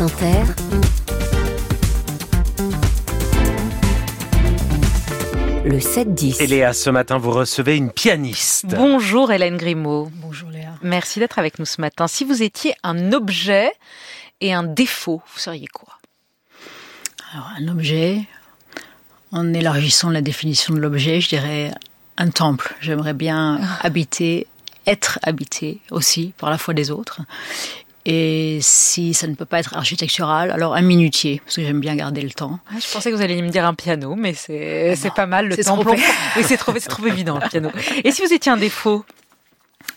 France 0.00 0.12
Inter, 0.12 0.44
le 5.66 5.78
7-10. 5.78 6.40
Et 6.40 6.46
Léa, 6.46 6.72
ce 6.72 6.88
matin, 6.88 7.18
vous 7.18 7.32
recevez 7.32 7.76
une 7.76 7.90
pianiste. 7.90 8.64
Bonjour 8.74 9.30
Hélène 9.30 9.58
Grimaud. 9.58 10.10
Bonjour 10.14 10.48
Léa. 10.48 10.70
Merci 10.80 11.18
d'être 11.18 11.38
avec 11.38 11.58
nous 11.58 11.66
ce 11.66 11.82
matin. 11.82 12.06
Si 12.08 12.24
vous 12.24 12.42
étiez 12.42 12.72
un 12.82 13.12
objet 13.12 13.72
et 14.40 14.54
un 14.54 14.62
défaut, 14.62 15.20
vous 15.34 15.38
seriez 15.38 15.66
quoi? 15.66 15.98
Alors, 17.34 17.50
un 17.58 17.68
objet, 17.68 18.22
en 19.32 19.52
élargissant 19.52 20.08
la 20.08 20.22
définition 20.22 20.72
de 20.72 20.78
l'objet, 20.78 21.20
je 21.20 21.28
dirais 21.28 21.72
un 22.16 22.30
temple. 22.30 22.74
J'aimerais 22.80 23.12
bien 23.12 23.60
habiter, 23.82 24.46
être 24.86 25.18
habité 25.22 25.82
aussi 25.90 26.32
par 26.38 26.48
la 26.48 26.56
foi 26.56 26.72
des 26.72 26.90
autres. 26.90 27.20
Et 28.06 28.58
si 28.62 29.12
ça 29.12 29.26
ne 29.26 29.34
peut 29.34 29.44
pas 29.44 29.58
être 29.60 29.76
architectural, 29.76 30.50
alors 30.50 30.74
un 30.74 30.80
minutier, 30.80 31.42
parce 31.44 31.56
que 31.56 31.62
j'aime 31.62 31.80
bien 31.80 31.94
garder 31.96 32.22
le 32.22 32.30
temps. 32.30 32.58
Ah, 32.70 32.76
Je 32.80 32.90
pensais 32.92 33.10
que 33.10 33.16
vous 33.16 33.20
alliez 33.22 33.40
me 33.42 33.50
dire 33.50 33.66
un 33.66 33.74
piano, 33.74 34.14
mais 34.16 34.32
c'est 34.32 34.94
non, 35.04 35.10
pas 35.10 35.26
mal 35.26 35.48
le 35.48 35.56
temps. 35.56 35.76
trop- 35.78 35.94
Oui, 36.36 36.42
c'est 36.44 36.56
trop, 36.56 37.06
évident 37.06 37.38
le 37.42 37.48
piano. 37.48 37.70
Et 38.02 38.10
si 38.10 38.22
vous 38.24 38.32
étiez 38.32 38.50
un 38.50 38.56
défaut 38.56 39.04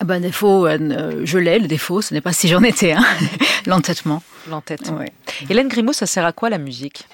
Ah 0.01 0.05
Ben, 0.05 0.19
défaut, 0.19 0.67
euh, 0.67 1.21
je 1.23 1.37
l'ai, 1.37 1.59
le 1.59 1.67
défaut, 1.67 2.01
ce 2.01 2.13
n'est 2.13 2.19
pas 2.21 2.33
si 2.33 2.49
j'en 2.49 2.61
étais 2.63 2.91
un. 2.91 3.03
L'entêtement. 3.65 4.21
L'entête. 4.49 4.91
Ouais. 4.97 5.13
Hélène 5.49 5.69
Grimaud, 5.69 5.93
ça 5.93 6.05
sert 6.05 6.25
à 6.25 6.33
quoi 6.33 6.49
la 6.49 6.57
musique? 6.57 7.07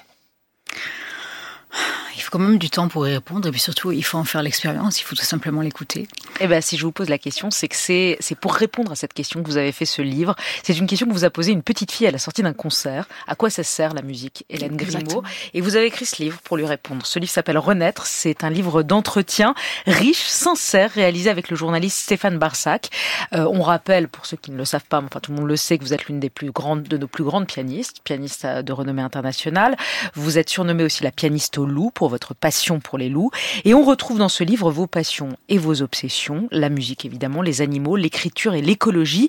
Faut 2.30 2.38
quand 2.38 2.44
même 2.44 2.58
du 2.58 2.70
temps 2.70 2.86
pour 2.86 3.08
y 3.08 3.12
répondre, 3.12 3.48
et 3.48 3.50
puis 3.50 3.60
surtout, 3.60 3.90
il 3.90 4.04
faut 4.04 4.18
en 4.18 4.24
faire 4.24 4.42
l'expérience, 4.42 5.00
il 5.00 5.04
faut 5.04 5.16
tout 5.16 5.24
simplement 5.24 5.62
l'écouter. 5.62 6.06
Eh 6.40 6.46
ben, 6.46 6.62
si 6.62 6.76
je 6.76 6.84
vous 6.84 6.92
pose 6.92 7.08
la 7.08 7.18
question, 7.18 7.50
c'est 7.50 7.66
que 7.66 7.74
c'est 7.74 8.16
c'est 8.20 8.38
pour 8.38 8.54
répondre 8.54 8.92
à 8.92 8.94
cette 8.94 9.12
question 9.12 9.42
que 9.42 9.48
vous 9.48 9.56
avez 9.56 9.72
fait 9.72 9.84
ce 9.84 10.00
livre. 10.00 10.36
C'est 10.62 10.76
une 10.76 10.86
question 10.86 11.08
que 11.08 11.12
vous 11.12 11.24
a 11.24 11.30
posée 11.30 11.50
une 11.50 11.62
petite 11.62 11.90
fille 11.90 12.06
à 12.06 12.10
la 12.10 12.18
sortie 12.18 12.42
d'un 12.42 12.52
concert. 12.52 13.06
À 13.26 13.34
quoi 13.34 13.50
ça 13.50 13.64
sert 13.64 13.94
la 13.94 14.02
musique, 14.02 14.44
Hélène 14.48 14.76
Grimaud. 14.76 15.24
Et 15.54 15.60
vous 15.60 15.74
avez 15.74 15.86
écrit 15.86 16.06
ce 16.06 16.22
livre 16.22 16.38
pour 16.44 16.56
lui 16.56 16.66
répondre. 16.66 17.04
Ce 17.04 17.18
livre 17.18 17.32
s'appelle 17.32 17.58
Renaître. 17.58 18.06
C'est 18.06 18.44
un 18.44 18.50
livre 18.50 18.82
d'entretien 18.82 19.54
riche, 19.86 20.22
sincère, 20.22 20.92
réalisé 20.92 21.30
avec 21.30 21.50
le 21.50 21.56
journaliste 21.56 21.98
Stéphane 21.98 22.38
Barsac. 22.38 22.90
Euh, 23.34 23.44
on 23.50 23.62
rappelle, 23.62 24.08
pour 24.08 24.26
ceux 24.26 24.36
qui 24.36 24.52
ne 24.52 24.56
le 24.56 24.64
savent 24.64 24.84
pas, 24.88 25.00
mais 25.00 25.08
enfin 25.10 25.20
tout 25.20 25.32
le 25.32 25.38
monde 25.38 25.48
le 25.48 25.56
sait, 25.56 25.78
que 25.78 25.84
vous 25.84 25.94
êtes 25.94 26.06
l'une 26.06 26.20
des 26.20 26.30
plus 26.30 26.52
grandes, 26.52 26.84
de 26.84 26.96
nos 26.96 27.08
plus 27.08 27.24
grandes 27.24 27.46
pianistes, 27.46 28.00
pianiste 28.04 28.46
de 28.46 28.72
renommée 28.72 29.02
internationale. 29.02 29.76
Vous 30.14 30.38
êtes 30.38 30.48
surnommée 30.48 30.84
aussi 30.84 31.02
la 31.02 31.10
pianiste 31.10 31.58
aux 31.58 31.66
loups 31.66 31.90
pour 31.90 32.08
votre 32.08 32.19
passion 32.34 32.80
pour 32.80 32.98
les 32.98 33.08
loups. 33.08 33.30
Et 33.64 33.74
on 33.74 33.84
retrouve 33.84 34.18
dans 34.18 34.28
ce 34.28 34.44
livre 34.44 34.70
vos 34.70 34.86
passions 34.86 35.36
et 35.48 35.58
vos 35.58 35.82
obsessions, 35.82 36.48
la 36.50 36.68
musique 36.68 37.04
évidemment, 37.04 37.42
les 37.42 37.60
animaux, 37.60 37.96
l'écriture 37.96 38.54
et 38.54 38.62
l'écologie. 38.62 39.28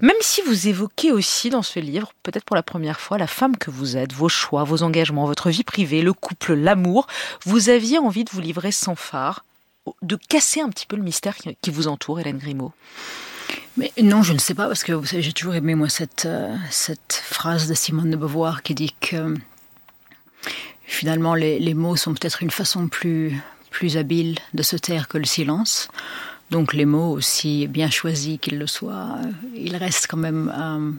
Même 0.00 0.16
si 0.20 0.40
vous 0.42 0.68
évoquez 0.68 1.12
aussi 1.12 1.50
dans 1.50 1.62
ce 1.62 1.80
livre, 1.80 2.12
peut-être 2.22 2.44
pour 2.44 2.56
la 2.56 2.62
première 2.62 3.00
fois, 3.00 3.18
la 3.18 3.26
femme 3.26 3.56
que 3.56 3.70
vous 3.70 3.96
êtes, 3.96 4.12
vos 4.12 4.28
choix, 4.28 4.64
vos 4.64 4.82
engagements, 4.82 5.26
votre 5.26 5.50
vie 5.50 5.64
privée, 5.64 6.02
le 6.02 6.12
couple, 6.12 6.54
l'amour, 6.54 7.06
vous 7.44 7.68
aviez 7.68 7.98
envie 7.98 8.24
de 8.24 8.30
vous 8.30 8.40
livrer 8.40 8.72
sans 8.72 8.94
phare, 8.94 9.44
de 10.02 10.16
casser 10.28 10.60
un 10.60 10.68
petit 10.68 10.86
peu 10.86 10.96
le 10.96 11.02
mystère 11.02 11.36
qui- 11.36 11.70
vous 11.70 11.88
entoure, 11.88 12.20
Hélène 12.20 12.38
Grimaud? 12.38 12.72
Mais 13.76 13.92
non, 14.02 14.22
je 14.22 14.32
ne 14.32 14.38
sais 14.38 14.54
pas, 14.54 14.66
parce 14.66 14.82
que 14.82 14.92
vous 14.92 15.06
savez, 15.06 15.22
j'ai 15.22 15.32
toujours 15.32 15.54
aimé, 15.54 15.74
moi, 15.74 15.88
cette, 15.88 16.26
euh, 16.26 16.54
cette 16.70 17.22
phrase 17.24 17.68
de 17.68 17.74
Simone 17.74 18.10
de 18.10 18.16
Beauvoir 18.16 18.62
qui 18.62 18.74
dit 18.74 18.94
que 19.00 19.34
finalement, 20.88 21.34
les, 21.34 21.74
mots 21.74 21.96
sont 21.96 22.14
peut-être 22.14 22.42
une 22.42 22.50
façon 22.50 22.88
plus, 22.88 23.38
plus 23.70 23.96
habile 23.96 24.38
de 24.54 24.62
se 24.62 24.74
taire 24.74 25.06
que 25.06 25.18
le 25.18 25.26
silence. 25.26 25.88
Donc, 26.50 26.72
les 26.72 26.86
mots, 26.86 27.12
aussi 27.12 27.66
bien 27.68 27.90
choisis 27.90 28.38
qu'ils 28.40 28.58
le 28.58 28.66
soient, 28.66 29.18
euh, 29.22 29.30
ils 29.54 29.76
restent 29.76 30.06
quand 30.08 30.16
même, 30.16 30.52
euh, 30.58 30.90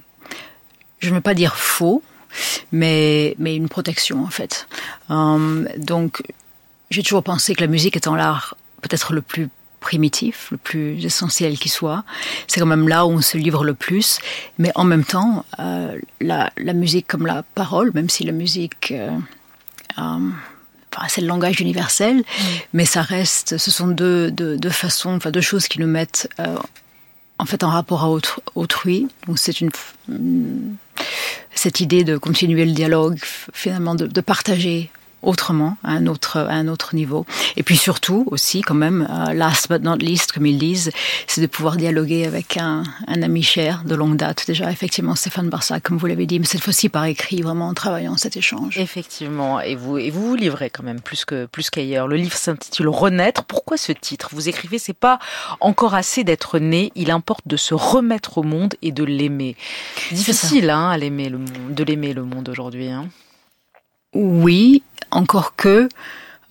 je 1.00 1.10
ne 1.10 1.16
veux 1.16 1.22
pas 1.22 1.34
dire 1.34 1.56
faux, 1.56 2.04
mais, 2.72 3.36
mais 3.40 3.56
une 3.56 3.67
protection, 3.67 4.23
en 4.23 4.30
fait. 4.30 4.67
Euh, 5.10 5.66
donc, 5.78 6.22
j'ai 6.92 7.02
toujours 7.02 7.23
pensé 7.23 7.56
que 7.56 7.62
la 7.62 7.67
musique 7.67 7.98
étant 7.98 8.16
l'art 8.16 8.56
peut-être 8.82 9.12
le 9.12 9.23
plus 9.23 9.50
primitif, 9.80 10.50
le 10.52 10.58
plus 10.58 11.04
essentiel 11.04 11.58
qui 11.58 11.70
soit. 11.70 12.04
C'est 12.48 12.60
quand 12.60 12.67
même 12.67 12.88
là 12.88 13.08
où 13.08 13.10
on 13.10 13.21
se 13.21 13.38
livre 13.38 13.64
le 13.64 13.73
plus. 13.73 14.20
Mais 14.60 14.71
en 14.76 14.83
même 14.83 15.04
temps, 15.04 15.45
la, 16.20 16.52
musique 16.73 17.08
comme 17.08 17.26
la 17.26 17.44
parole, 17.56 17.92
même 17.94 18.10
si 18.10 18.23
la 18.23 18.33
musique, 18.33 18.94
enfin, 19.99 21.08
c'est 21.08 21.21
le 21.21 21.27
langage 21.27 21.60
universel, 21.61 22.23
mais 22.73 22.86
ça 22.86 23.02
reste, 23.02 23.58
ce 23.58 23.71
sont 23.71 23.87
deux, 23.87 24.32
deux, 24.32 24.58
deux 24.58 24.70
façons, 24.70 25.15
enfin 25.15 25.32
deux 25.32 25.42
choses 25.42 25.67
qui 25.67 25.80
nous 25.80 25.87
mettent 25.87 26.30
euh, 26.39 26.58
en 27.37 27.45
fait 27.45 27.64
en 27.64 27.70
rapport 27.70 28.04
à 28.04 28.09
autre, 28.09 28.42
autrui. 28.55 29.08
Donc 29.27 29.39
c'est 29.39 29.61
une 29.61 29.71
cette 31.55 31.80
idée 31.80 32.04
de 32.04 32.17
continuer 32.17 32.65
le 32.65 32.71
dialogue, 32.71 33.20
finalement 33.54 33.95
de, 33.95 34.08
de 34.08 34.21
partager 34.21 34.89
autrement, 35.22 35.78
à 35.84 35.92
un 35.92 36.08
autre, 36.08 36.38
à 36.38 36.54
un 36.54 36.68
autre 36.68 36.96
niveau. 36.96 37.26
Et 37.58 37.64
puis 37.64 37.78
surtout 37.78 38.26
aussi, 38.32 38.62
quand 38.62 38.76
même, 38.76 39.08
euh, 39.10 39.34
last 39.34 39.70
but 39.70 39.82
not 39.82 39.98
least, 39.98 40.32
comme 40.32 40.46
ils 40.46 40.58
disent, 40.58 40.92
c'est 41.28 41.42
de 41.42 41.48
pouvoir 41.48 41.78
dialoguer 41.78 42.26
avec 42.26 42.58
un, 42.58 42.84
un 43.08 43.22
ami 43.22 43.44
cher 43.44 43.84
de 43.86 43.96
longue 43.96 44.16
date. 44.16 44.46
Déjà, 44.48 44.72
effectivement, 44.72 45.16
Stéphane 45.16 45.50
Barsac, 45.50 45.84
comme 45.84 45.98
vous 45.98 46.08
l'avez 46.08 46.26
dit, 46.26 46.40
mais 46.40 46.46
cette 46.46 46.64
fois-ci 46.64 46.90
par 46.90 47.06
écrit, 47.06 47.42
vraiment 47.42 47.68
en 47.68 47.74
travaillant 47.74 48.18
cet 48.18 48.38
échange. 48.38 48.78
Effectivement, 48.78 49.60
et 49.60 49.76
vous, 49.76 49.98
et 49.98 50.10
vous 50.10 50.28
vous 50.28 50.36
livrez 50.36 50.70
quand 50.70 50.84
même 50.84 51.02
plus 51.02 51.26
que 51.26 51.46
plus 51.46 51.70
qu'ailleurs. 51.70 52.08
Le 52.08 52.16
livre 52.16 52.36
s'intitule 52.36 52.88
Renaître. 52.88 53.44
Pourquoi 53.44 53.78
ce 53.78 53.92
titre? 53.92 54.30
Vous 54.32 54.50
écrivez, 54.50 54.80
c'est 54.80 54.94
pas 54.94 55.20
encore 55.60 55.96
assez 55.96 56.24
d'être 56.24 56.60
né. 56.60 56.92
Il 56.96 57.12
importe 57.12 57.48
de 57.48 57.58
se 57.58 57.74
remettre 57.74 58.38
au 58.38 58.44
monde 58.44 58.76
et 58.82 58.92
de 58.92 59.04
l'aimer. 59.04 59.56
Difficile, 60.12 60.70
hein, 60.70 60.90
à 60.90 60.98
l'aimer 60.98 61.30
le 61.30 61.38
monde, 61.40 61.74
de 61.74 61.84
l'aimer 61.84 62.14
le 62.14 62.24
monde 62.24 62.50
aujourd'hui. 62.50 62.90
Hein. 62.90 63.08
Oui, 64.14 64.83
encore 65.11 65.55
que. 65.55 65.87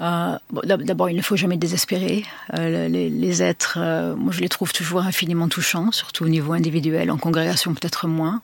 Euh, 0.00 0.38
D'abord, 0.64 1.10
il 1.10 1.16
ne 1.16 1.22
faut 1.22 1.36
jamais 1.36 1.56
désespérer. 1.56 2.24
Euh, 2.54 2.88
les, 2.88 3.42
êtres, 3.42 3.78
euh, 3.80 4.14
moi, 4.14 4.32
je 4.32 4.40
les 4.40 4.48
trouve 4.48 4.72
toujours 4.72 5.00
infiniment 5.00 5.48
touchants, 5.48 5.90
surtout 5.90 6.24
au 6.24 6.28
niveau 6.28 6.52
individuel, 6.52 7.10
en 7.10 7.18
congrégation 7.18 7.74
peut-être 7.74 8.06
moins, 8.06 8.40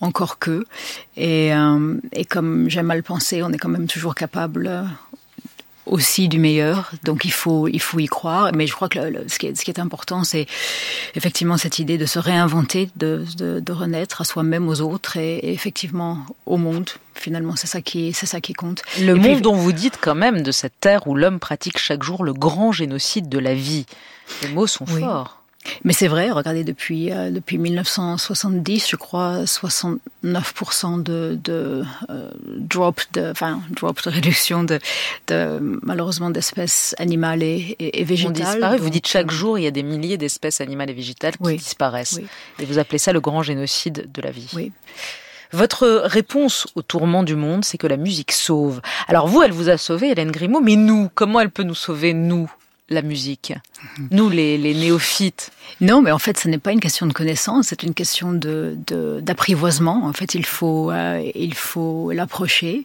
encore 0.00 0.38
que. 0.38 0.66
Et, 1.16 1.52
comme 2.28 2.68
j'aime 2.68 2.90
à 2.90 2.96
le 2.96 3.02
penser, 3.02 3.42
on 3.42 3.50
est 3.50 3.58
quand 3.58 3.70
même 3.70 3.86
toujours 3.86 4.14
capable 4.14 4.84
aussi 5.90 6.28
du 6.28 6.38
meilleur. 6.38 6.90
Donc 7.04 7.24
il 7.24 7.32
faut, 7.32 7.68
il 7.68 7.80
faut 7.80 7.98
y 7.98 8.06
croire. 8.06 8.50
Mais 8.54 8.66
je 8.66 8.74
crois 8.74 8.88
que 8.88 8.98
le- 8.98 9.10
le- 9.10 9.28
ce, 9.28 9.38
qui 9.38 9.46
est, 9.48 9.54
ce 9.54 9.64
qui 9.64 9.70
est 9.70 9.78
important, 9.80 10.24
c'est 10.24 10.46
effectivement 11.14 11.56
cette 11.56 11.78
idée 11.78 11.98
de 11.98 12.06
se 12.06 12.18
réinventer, 12.18 12.88
de, 12.96 13.24
de, 13.36 13.60
de 13.60 13.72
renaître 13.72 14.20
à 14.20 14.24
soi-même, 14.24 14.68
aux 14.68 14.80
autres 14.80 15.16
et, 15.16 15.36
et 15.38 15.52
effectivement 15.52 16.18
au 16.46 16.56
monde. 16.56 16.88
Finalement, 17.14 17.54
c'est 17.56 17.66
ça 17.66 17.82
qui, 17.82 18.12
c'est 18.14 18.26
ça 18.26 18.40
qui 18.40 18.54
compte. 18.54 18.82
Le 19.00 19.16
Et 19.16 19.20
puis- 19.20 19.28
monde 19.30 19.40
dont 19.42 19.54
vous 19.54 19.72
dites 19.72 19.98
quand 20.00 20.14
même 20.14 20.42
de 20.42 20.52
cette 20.52 20.78
terre 20.80 21.06
où 21.06 21.14
l'homme 21.14 21.38
pratique 21.38 21.76
chaque 21.78 22.02
jour 22.02 22.24
le 22.24 22.32
grand 22.32 22.72
génocide 22.72 23.28
de 23.28 23.38
la 23.38 23.54
vie. 23.54 23.84
Les 24.42 24.48
mots 24.48 24.66
sont 24.66 24.86
Oui. 24.90 25.00
forts. 25.02 25.39
Mais 25.84 25.92
c'est 25.92 26.08
vrai, 26.08 26.30
regardez, 26.30 26.64
depuis, 26.64 27.12
euh, 27.12 27.30
depuis 27.30 27.58
1970, 27.58 28.88
je 28.88 28.96
crois, 28.96 29.44
69% 30.24 31.02
de, 31.02 31.38
de 31.42 31.84
euh, 32.08 32.30
drop, 32.56 33.00
de, 33.12 33.30
enfin, 33.30 33.60
drop 33.70 34.02
de 34.02 34.10
réduction 34.10 34.64
de, 34.64 34.78
de 35.28 35.58
malheureusement 35.82 36.30
d'espèces 36.30 36.94
animales 36.98 37.42
et, 37.42 37.76
et, 37.78 38.00
et 38.00 38.04
végétales. 38.04 38.32
disparu. 38.54 38.76
Vous 38.78 38.84
Donc, 38.84 38.92
dites 38.92 39.06
chaque 39.08 39.28
euh, 39.30 39.34
jour, 39.34 39.58
il 39.58 39.64
y 39.64 39.66
a 39.66 39.70
des 39.70 39.82
milliers 39.82 40.16
d'espèces 40.16 40.60
animales 40.60 40.90
et 40.90 40.94
végétales 40.94 41.32
qui 41.36 41.42
Oui. 41.44 41.56
disparaissent. 41.56 42.18
Oui. 42.20 42.26
Et 42.58 42.64
vous 42.64 42.78
appelez 42.78 42.98
ça 42.98 43.12
le 43.12 43.20
grand 43.20 43.42
génocide 43.42 44.10
de 44.12 44.22
la 44.22 44.30
vie. 44.30 44.48
Oui. 44.54 44.72
Votre 45.52 46.02
réponse 46.04 46.68
au 46.76 46.82
tourment 46.82 47.22
du 47.24 47.34
monde, 47.34 47.64
c'est 47.64 47.76
que 47.76 47.88
la 47.88 47.96
musique 47.96 48.30
sauve. 48.32 48.80
Alors 49.08 49.26
vous, 49.26 49.42
elle 49.42 49.50
vous 49.52 49.68
a 49.68 49.76
sauvé, 49.76 50.10
Hélène 50.10 50.30
Grimaud, 50.30 50.60
mais 50.60 50.76
nous, 50.76 51.10
comment 51.14 51.40
elle 51.40 51.50
peut 51.50 51.64
nous 51.64 51.74
sauver, 51.74 52.14
nous, 52.14 52.48
la 52.90 53.02
musique 53.02 53.52
Nous, 54.10 54.28
les, 54.28 54.58
néophytes 54.58 55.52
Non, 55.80 56.02
mais 56.02 56.10
en 56.10 56.18
fait, 56.18 56.38
ce 56.38 56.48
n'est 56.48 56.58
pas 56.58 56.72
une 56.72 56.80
question 56.80 57.06
de 57.06 57.12
connaissance, 57.12 57.68
c'est 57.68 57.84
une 57.84 57.94
question 57.94 58.32
de 58.32 58.76
d'apprivoisement. 59.22 60.04
En 60.04 60.12
fait, 60.12 60.34
il 60.34 60.44
faut 60.44 60.90
euh, 60.90 61.22
il 61.34 61.54
l'approcher, 62.12 62.84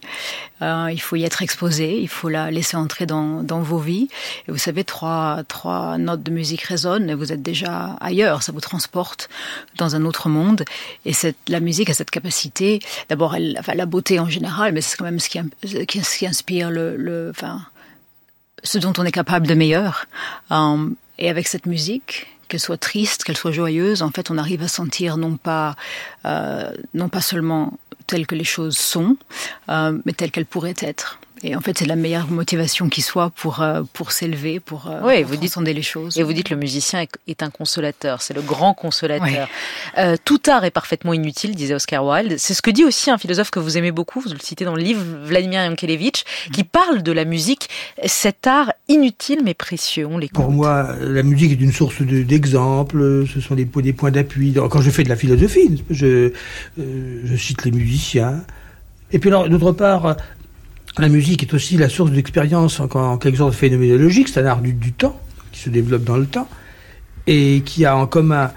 euh, 0.62 0.90
il 0.92 1.02
faut 1.02 1.16
y 1.16 1.24
être 1.24 1.42
exposé, 1.42 2.00
il 2.00 2.08
faut 2.08 2.30
la 2.30 2.52
laisser 2.52 2.78
entrer 2.78 3.08
dans 3.08 3.42
dans 3.42 3.62
vos 3.62 3.80
vies. 3.80 4.08
Et 4.48 4.52
vous 4.52 4.60
savez, 4.60 4.84
trois 4.84 5.44
trois 5.48 5.98
notes 5.98 6.22
de 6.22 6.32
musique 6.32 6.62
résonnent 6.62 7.10
et 7.10 7.16
vous 7.16 7.32
êtes 7.32 7.42
déjà 7.42 7.96
ailleurs. 8.00 8.44
Ça 8.44 8.52
vous 8.52 8.62
transporte 8.62 9.28
dans 9.78 9.96
un 9.96 10.06
autre 10.06 10.30
monde. 10.30 10.64
Et 11.06 11.14
cette 11.14 11.38
la 11.48 11.60
musique 11.60 11.90
a 11.90 11.94
cette 11.96 12.12
capacité. 12.12 12.80
D'abord, 13.10 13.36
la 13.38 13.86
beauté 13.88 14.20
en 14.20 14.30
général, 14.30 14.72
mais 14.74 14.82
c'est 14.82 14.98
quand 14.98 15.06
même 15.06 15.20
ce 15.20 15.30
qui 15.30 15.40
ce 15.64 16.18
qui 16.18 16.28
inspire 16.28 16.70
le 16.70 16.96
le 16.96 17.32
ce 18.66 18.78
dont 18.78 18.94
on 18.98 19.06
est 19.06 19.12
capable 19.12 19.48
de 19.48 19.54
meilleur. 19.54 20.08
Euh, 20.52 20.90
et 21.18 21.30
avec 21.30 21.48
cette 21.48 21.66
musique, 21.66 22.28
qu'elle 22.48 22.60
soit 22.60 22.78
triste, 22.78 23.24
qu'elle 23.24 23.38
soit 23.38 23.52
joyeuse, 23.52 24.02
en 24.02 24.12
fait, 24.12 24.30
on 24.30 24.38
arrive 24.38 24.62
à 24.62 24.68
sentir 24.68 25.18
non 25.18 25.38
pas, 25.38 25.76
euh, 26.26 26.72
non 26.94 27.10
pas 27.10 27.22
seulement 27.22 27.78
telles 28.08 28.28
que 28.28 28.36
les 28.36 28.44
choses 28.44 28.78
sont, 28.78 29.18
euh, 29.70 29.98
mais 30.06 30.14
telles 30.14 30.32
qu'elles 30.32 30.46
pourraient 30.46 30.76
être. 30.80 31.20
Et 31.48 31.56
en 31.56 31.62
fait, 31.62 31.78
c'est 31.78 31.86
la 31.86 31.96
meilleure 31.96 32.28
motivation 32.32 32.90
qui 32.90 33.02
soit 33.02 33.30
pour, 33.30 33.62
euh, 33.62 33.84
pour 33.94 34.12
s'élever, 34.12 34.60
pour, 34.60 34.88
euh, 34.88 35.02
Oui, 35.04 35.22
pour 35.22 35.30
vous 35.30 35.36
dites- 35.36 35.52
transcender 35.52 35.76
les 35.76 35.84
choses. 35.84 36.18
Et 36.18 36.24
vous 36.24 36.34
dites 36.34 36.50
le 36.50 36.58
musicien 36.58 37.02
est- 37.02 37.16
est 37.28 37.44
un 37.44 37.52
consolateur, 37.52 38.24
c'est 38.24 38.34
le 38.34 38.42
grand 38.42 38.74
consolateur. 38.74 39.48
Euh, 40.00 40.16
tout 40.26 40.42
art 40.48 40.66
est 40.66 40.72
parfaitement 40.72 41.14
inutile, 41.14 41.54
disait 41.56 41.76
Oscar 41.76 42.04
Wilde. 42.04 42.38
C'est 42.40 42.56
ce 42.56 42.64
que 42.64 42.72
dit 42.72 42.84
aussi 42.84 43.12
un 43.12 43.20
philosophe 43.20 43.52
que 43.52 43.60
vous 43.60 43.78
aimez 43.78 43.92
beaucoup, 43.92 44.22
vous 44.22 44.30
le 44.34 44.40
citez 44.40 44.66
dans 44.66 44.76
le 44.76 44.82
livre, 44.82 45.04
Vladimir 45.24 45.62
Yankelevitch, 45.66 46.24
qui 46.52 46.64
parle 46.64 47.04
de 47.04 47.12
la 47.12 47.26
musique, 47.26 47.70
cet 48.06 48.48
art 48.48 48.74
inutile 48.88 49.42
mais 49.46 49.54
précieux. 49.54 50.08
On 50.08 50.18
l'écoute. 50.18 50.36
Pour 50.42 50.52
moi, 50.52 50.96
la 51.00 51.22
musique 51.22 51.52
est 51.52 51.64
une 51.64 51.72
source 51.72 52.02
de- 52.02 52.24
d'exemples, 52.24 53.26
ce 53.32 53.40
sont 53.40 53.54
des, 53.54 53.66
po- 53.66 53.82
des 53.84 53.94
points 53.94 54.10
d'appui. 54.12 54.56
Quand 54.72 54.82
je 54.82 54.90
fais 54.90 55.04
de 55.04 55.10
la 55.10 55.16
philosophie, 55.16 55.84
je, 55.92 56.32
euh, 56.80 57.22
je 57.24 57.36
cite 57.36 57.66
les 57.66 57.72
musiciens. 57.72 58.42
Et 59.12 59.20
puis 59.20 59.30
alors, 59.30 59.48
d'autre 59.48 59.72
part, 59.72 60.18
la 60.98 61.10
musique 61.10 61.44
est 61.44 61.54
aussi 61.54 61.78
la 61.78 61.90
source 61.90 62.12
d'expérience 62.12 62.80
en, 62.80 63.18
quelque 63.18 63.38
sorte 63.38 63.54
phénoménologique, 63.54 64.30
c'est 64.30 64.42
un 64.42 64.46
art 64.46 64.62
du, 64.62 64.94
temps, 64.94 65.20
qui 65.52 65.60
se 65.60 65.70
développe 65.70 66.04
dans 66.04 66.18
le 66.18 66.26
temps, 66.26 66.48
et 67.28 67.62
qui 67.66 67.86
a 67.86 67.96
en 67.98 68.08
commun 68.08 68.52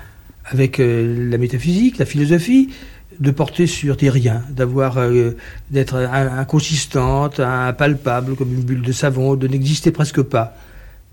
avec 0.45 0.81
euh, 0.81 1.31
la 1.31 1.39
métaphysique, 1.39 1.99
la 1.99 2.07
philosophie, 2.07 2.71
de 3.19 3.31
porter 3.33 3.67
sur 3.67 3.97
des 3.97 4.11
riens, 4.11 4.45
d'avoir, 4.51 4.99
euh, 4.99 5.37
d'être 5.71 5.97
in- 5.97 6.39
inconsistante, 6.39 7.41
impalpable, 7.41 8.37
comme 8.37 8.55
une 8.55 8.63
bulle 8.63 8.83
de 8.83 8.93
savon, 8.93 9.35
de 9.35 9.49
n'exister 9.49 9.91
presque 9.91 10.23
pas. 10.23 10.57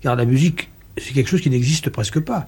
Car 0.00 0.14
la 0.14 0.24
musique, 0.24 0.70
c'est 0.98 1.12
quelque 1.12 1.28
chose 1.28 1.40
qui 1.40 1.50
n'existe 1.50 1.90
presque 1.90 2.20
pas. 2.20 2.46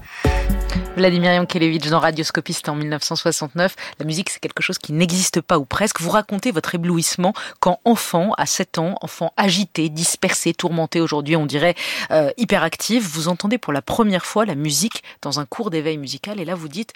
Vladimir 0.96 1.32
Yankelevitch 1.32 1.88
dans 1.88 2.00
Radioscopiste 2.00 2.68
en 2.68 2.74
1969. 2.74 3.76
La 3.98 4.04
musique, 4.04 4.30
c'est 4.30 4.40
quelque 4.40 4.62
chose 4.62 4.78
qui 4.78 4.92
n'existe 4.92 5.40
pas 5.40 5.58
ou 5.58 5.64
presque. 5.64 6.00
Vous 6.00 6.10
racontez 6.10 6.50
votre 6.50 6.74
éblouissement 6.74 7.34
quand 7.60 7.80
enfant, 7.84 8.32
à 8.38 8.46
7 8.46 8.78
ans, 8.78 8.96
enfant 9.00 9.32
agité, 9.36 9.88
dispersé, 9.88 10.54
tourmenté 10.54 11.00
aujourd'hui, 11.00 11.36
on 11.36 11.46
dirait 11.46 11.74
euh, 12.10 12.30
hyperactif, 12.36 13.08
vous 13.08 13.28
entendez 13.28 13.58
pour 13.58 13.72
la 13.72 13.82
première 13.82 14.24
fois 14.24 14.44
la 14.44 14.54
musique 14.54 15.02
dans 15.22 15.40
un 15.40 15.46
cours 15.46 15.70
d'éveil 15.70 15.98
musical 15.98 16.40
et 16.40 16.44
là 16.44 16.54
vous 16.54 16.68
dites 16.68 16.92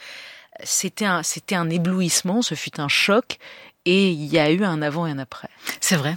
c'était 0.64 1.06
un, 1.06 1.22
c'était 1.22 1.54
un 1.54 1.70
éblouissement, 1.70 2.42
ce 2.42 2.54
fut 2.54 2.78
un 2.80 2.88
choc 2.88 3.38
et 3.84 4.10
il 4.10 4.26
y 4.26 4.38
a 4.38 4.50
eu 4.50 4.64
un 4.64 4.80
avant 4.82 5.06
et 5.06 5.10
un 5.10 5.18
après. 5.18 5.48
C'est 5.80 5.96
vrai. 5.96 6.16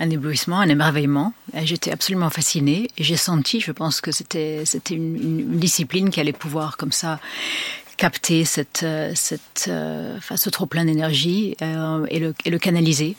Un 0.00 0.10
éblouissement, 0.10 0.60
un 0.60 0.68
émerveillement. 0.68 1.32
J'étais 1.62 1.90
absolument 1.92 2.30
fascinée 2.30 2.88
et 2.98 3.04
j'ai 3.04 3.16
senti, 3.16 3.60
je 3.60 3.72
pense 3.72 4.00
que 4.00 4.10
c'était 4.12 4.62
c'était 4.64 4.94
une, 4.94 5.16
une- 5.16 5.58
discipline 5.58 6.10
qui 6.10 6.20
allait 6.20 6.32
pouvoir 6.32 6.76
comme 6.76 6.92
ça 6.92 7.20
capter 7.96 8.44
cette, 8.44 8.82
euh, 8.82 9.12
cette, 9.14 9.66
euh, 9.68 10.16
enfin, 10.16 10.36
ce 10.36 10.50
trop 10.50 10.66
plein 10.66 10.84
d'énergie 10.86 11.56
euh, 11.62 12.04
et, 12.08 12.18
le, 12.18 12.34
et 12.44 12.50
le 12.50 12.58
canaliser 12.58 13.16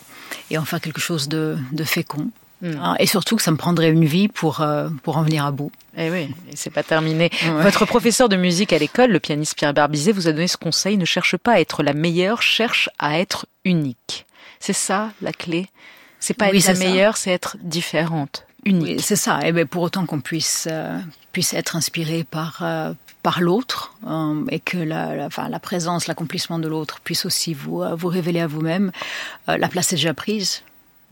et 0.52 0.58
en 0.58 0.66
faire 0.66 0.82
quelque 0.82 1.00
chose 1.00 1.30
de, 1.30 1.58
de 1.72 1.84
fécond. 1.84 2.30
Mm. 2.64 2.80
Ah, 2.82 2.96
Et 3.00 3.06
surtout 3.06 3.36
que 3.36 3.42
ça 3.44 3.52
me 3.52 3.58
prendrait 3.58 3.90
une 3.90 4.06
vie 4.06 4.30
pour, 4.30 4.62
euh, 4.62 4.90
pour 5.04 5.18
en 5.18 5.24
venir 5.24 5.46
à 5.46 5.52
bout. 5.52 5.72
Et 5.98 6.10
oui, 6.10 6.30
et 6.52 6.56
c'est 6.56 6.70
pas 6.72 6.82
terminé. 6.82 7.30
Ouais. 7.44 7.62
Votre 7.62 7.86
professeur 7.86 8.30
de 8.30 8.36
musique 8.38 8.74
à 8.74 8.78
l'école, 8.80 9.12
le 9.12 9.20
pianiste 9.20 9.56
Pierre 9.56 9.74
Barbizet, 9.74 10.12
vous 10.14 10.28
a 10.28 10.32
donné 10.32 10.48
ce 10.48 10.58
conseil 10.58 10.98
ne 10.98 11.06
cherche 11.06 11.36
pas 11.38 11.54
à 11.54 11.60
être 11.60 11.84
la 11.84 11.94
meilleure, 11.94 12.42
cherche 12.42 12.90
à 13.00 13.20
être 13.20 13.46
unique. 13.66 14.26
C'est 14.60 14.74
ça 14.74 15.12
la 15.22 15.34
clé. 15.34 15.68
C'est 16.20 16.34
pas 16.34 16.50
Oui, 16.52 16.58
être 16.60 16.68
la 16.68 16.76
ça. 16.76 16.80
meilleure, 16.86 17.18
c'est 17.18 17.32
être 17.32 17.58
différente, 17.62 18.46
Oui, 18.66 18.72
unique. 18.72 19.02
c'est 19.02 19.18
ça. 19.18 19.40
Et 19.46 19.52
ben, 19.52 19.68
pour 19.68 19.84
autant 19.84 20.06
qu'on 20.06 20.22
puisse, 20.22 20.70
euh, 20.72 20.98
puisse 21.34 21.54
être 21.54 21.76
inspiré 21.76 22.24
par, 22.24 22.60
euh, 22.62 22.94
par 23.24 23.42
l'autre 23.42 23.94
euh, 24.08 24.46
et 24.50 24.62
que 24.62 24.78
la, 24.78 25.16
la, 25.16 25.26
enfin, 25.26 25.50
la 25.50 25.60
présence, 25.60 26.08
l'accomplissement 26.08 26.60
de 26.60 26.70
l'autre 26.70 27.02
puisse 27.04 27.26
aussi 27.26 27.54
vous, 27.54 27.82
euh, 27.84 27.94
vous 27.94 28.08
révéler 28.08 28.40
à 28.40 28.48
vous-même, 28.48 28.94
euh, 29.50 29.58
la 29.58 29.68
place 29.68 29.92
est 29.92 29.98
déjà 29.98 30.14
prise. 30.14 30.62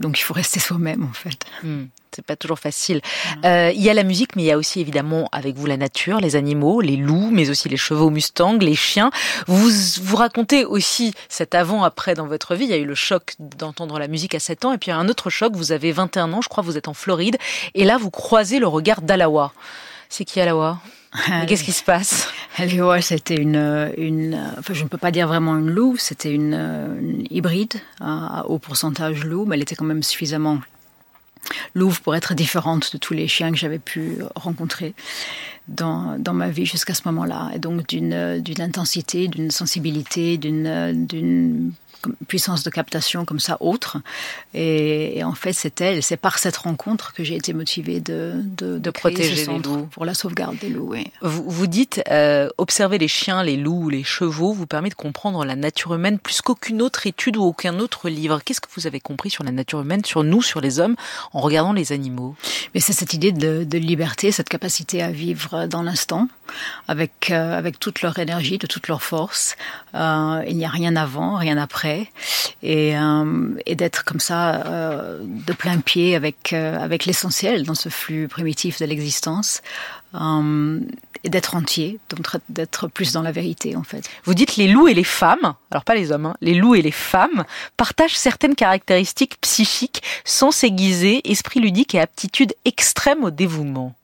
Donc 0.02 0.20
il 0.20 0.24
faut 0.24 0.34
rester 0.34 0.60
soi-même 0.60 1.04
en 1.04 1.14
fait. 1.14 1.46
Hmm, 1.64 1.86
C'est 2.12 2.26
pas 2.26 2.36
toujours 2.36 2.60
facile. 2.60 3.02
Euh, 3.46 3.72
il 3.74 3.82
y 3.82 3.90
a 3.90 3.94
la 3.94 4.04
musique, 4.04 4.36
mais 4.36 4.44
il 4.44 4.48
y 4.48 4.52
a 4.52 4.58
aussi 4.58 4.82
évidemment 4.82 5.30
avec 5.32 5.56
vous 5.56 5.66
la 5.66 5.78
nature, 5.78 6.20
les 6.20 6.36
animaux, 6.36 6.82
les 6.82 6.98
loups, 6.98 7.30
mais 7.32 7.50
aussi 7.50 7.70
les 7.70 7.78
chevaux 7.78 8.10
Mustang, 8.10 8.58
les 8.60 8.76
chiens. 8.76 9.12
Vous 9.48 9.70
vous 10.02 10.16
racontez 10.16 10.66
aussi 10.66 11.14
cet 11.30 11.56
avant-après 11.56 12.16
dans 12.16 12.28
votre 12.28 12.56
vie. 12.56 12.66
Il 12.66 12.72
y 12.72 12.74
a 12.74 12.78
eu 12.78 12.86
le 12.86 12.96
choc 12.96 13.36
d'entendre 13.40 14.00
la 14.00 14.08
musique 14.08 14.36
à 14.36 14.40
7 14.40 14.66
ans, 14.66 14.74
et 14.74 14.78
puis 14.78 14.92
un 14.92 15.08
autre 15.08 15.30
choc. 15.30 15.54
Vous 15.56 15.72
avez 15.72 15.92
21 15.92 16.34
ans, 16.34 16.42
je 16.42 16.50
crois, 16.50 16.64
vous 16.64 16.78
êtes 16.78 16.88
en 16.88 16.94
Floride, 16.94 17.38
et 17.76 17.86
là 17.86 17.98
vous 17.98 18.12
croisez 18.12 18.60
le 18.60 18.68
regard 18.68 19.02
d'Alawa. 19.02 19.54
C'est 20.12 20.26
qui 20.26 20.42
Alawa? 20.42 20.82
Qu'est-ce 21.48 21.64
qui 21.64 21.72
se 21.72 21.84
passe? 21.84 22.28
Ouais, 22.60 23.02
c'était 23.02 23.38
une, 23.38 23.56
une, 23.98 24.34
euh, 24.34 24.60
enfin, 24.60 24.74
je 24.74 24.84
ne 24.84 24.90
peux 24.90 24.98
pas 24.98 25.10
dire 25.10 25.26
vraiment 25.26 25.58
une 25.58 25.70
louve, 25.70 26.02
c'était 26.02 26.34
une, 26.34 26.54
euh, 26.54 27.24
hybride 27.30 27.76
à, 28.02 28.42
à 28.42 28.46
haut 28.48 28.60
pourcentage 28.60 29.24
loup, 29.24 29.46
mais 29.46 29.56
elle 29.56 29.62
était 29.62 29.76
quand 29.76 29.86
même 29.86 30.04
suffisamment 30.04 30.60
louve 31.76 32.02
pour 32.02 32.14
être 32.14 32.34
différente 32.34 32.92
de 32.92 32.98
tous 32.98 33.14
les 33.14 33.30
chiens 33.30 33.52
que 33.52 33.58
j'avais 33.58 33.80
pu 33.80 34.18
rencontrer 34.36 34.94
dans, 35.70 36.20
dans 36.20 36.34
ma 36.34 36.50
vie 36.50 36.66
jusqu'à 36.66 36.94
ce 36.94 37.04
moment-là. 37.06 37.50
Et 37.56 37.60
donc 37.60 37.88
d'une 37.88 38.14
euh, 38.14 38.42
intensité, 38.60 39.30
d'une 39.30 39.50
sensibilité, 39.50 40.38
d'une 40.38 40.68
euh, 40.68 41.70
puissance 42.28 42.64
de 42.64 42.70
captation 42.70 43.26
comme 43.26 43.40
ça 43.40 43.58
autre. 43.60 43.98
Et, 44.54 45.18
et 45.18 45.24
en 45.24 45.34
fait, 45.34 45.54
c'est 45.54 45.82
elle, 45.82 46.04
c'est 46.04 46.18
par 46.18 46.38
cette 46.40 46.58
rencontre 46.58 47.14
que 47.14 47.24
j'ai 47.24 47.36
été 47.36 47.54
motivée 47.54 48.00
de, 48.00 48.42
de, 48.44 48.90
protéger 48.90 49.36
ce 49.46 49.52
les 49.52 49.58
loups. 49.60 49.88
pour 49.92 50.06
la 50.06 50.14
sauvegarde 50.14 50.58
des 50.58 50.70
loups. 50.70 50.90
oui. 50.92 51.08
Vous, 51.22 51.44
vous 51.50 51.68
dites, 51.68 52.02
euh, 52.10 52.50
observer 52.58 52.98
les 52.98 53.08
chiens, 53.08 53.44
les 53.44 53.58
loups, 53.58 53.90
les 53.90 54.04
chevaux 54.04 54.54
vous 54.54 54.68
permet 54.68 54.90
de 54.90 54.96
comprendre 54.96 55.46
la 55.46 55.56
nature 55.56 55.94
humaine 55.94 56.20
plus 56.20 56.42
qu'aucune 56.42 56.82
autre 56.82 57.08
étude 57.08 57.38
ou 57.38 57.44
aucun 57.44 57.80
autre 57.80 58.10
livre. 58.10 58.42
Qu'est-ce 58.44 58.62
que 58.62 58.70
vous 58.76 58.88
avez 58.88 59.00
compris 59.00 59.30
sur 59.30 59.44
la 59.44 59.52
nature 59.52 59.82
humaine, 59.82 60.04
sur 60.06 60.24
nous, 60.24 60.42
sur 60.42 60.62
les 60.62 60.80
hommes, 60.80 60.96
en 61.34 61.40
regardant 61.42 61.74
les 61.74 61.92
animaux? 61.92 62.36
Mais 62.74 62.80
c'est 62.80 62.94
cette 62.94 63.14
idée 63.14 63.32
de, 63.32 63.64
de 63.64 63.78
liberté, 63.78 64.32
cette 64.32 64.50
capacité 64.50 65.02
à 65.02 65.12
vivre 65.12 65.68
dans 65.68 65.84
l'instant, 65.84 66.28
avec, 66.88 67.32
euh, 67.32 67.58
avec 67.58 67.80
toute 67.80 68.02
leur 68.02 68.20
énergie, 68.20 68.58
de 68.58 68.68
toute 68.68 68.88
leur 68.88 69.02
force. 69.02 69.56
Euh, 69.96 70.44
il 70.48 70.58
n'y 70.58 70.66
a 70.66 70.70
rien 70.70 70.96
avant, 70.96 71.36
rien 71.38 71.58
après. 71.58 71.91
Et, 72.64 72.98
euh, 72.98 73.56
et 73.66 73.76
d'être 73.76 74.04
comme 74.04 74.20
ça, 74.20 74.66
euh, 74.66 75.20
de 75.22 75.54
plein 75.54 75.80
pied 75.80 76.16
avec, 76.16 76.54
euh, 76.54 76.78
avec 76.80 77.06
l'essentiel 77.06 77.64
dans 77.64 77.76
ce 77.76 77.90
flux 77.90 78.28
primitif 78.28 78.80
de 78.80 78.86
l'existence. 78.86 79.62
Et 81.24 81.30
d'être 81.30 81.56
entier, 81.56 82.00
d'être 82.50 82.88
plus 82.88 83.14
dans 83.14 83.22
la 83.22 83.32
vérité 83.32 83.78
en 83.78 83.84
fait. 83.84 84.10
Vous 84.26 84.34
dites 84.34 84.58
les 84.58 84.68
loups 84.68 84.88
et 84.88 84.94
les 84.94 85.06
femmes, 85.06 85.54
alors 85.70 85.86
pas 85.86 85.96
les 85.96 86.12
hommes, 86.12 86.26
hein, 86.26 86.36
les 86.42 86.56
loups 86.56 86.76
et 86.76 86.82
les 86.82 86.92
femmes 86.92 87.46
partagent 87.78 88.18
certaines 88.18 88.56
caractéristiques 88.56 89.40
psychiques, 89.40 90.02
sens 90.26 90.66
aiguisé, 90.66 91.22
esprit 91.32 91.62
ludique 91.62 91.96
et 91.96 92.02
aptitude 92.02 92.56
extrême 92.66 93.24
au 93.24 93.32
dévouement. 93.32 93.96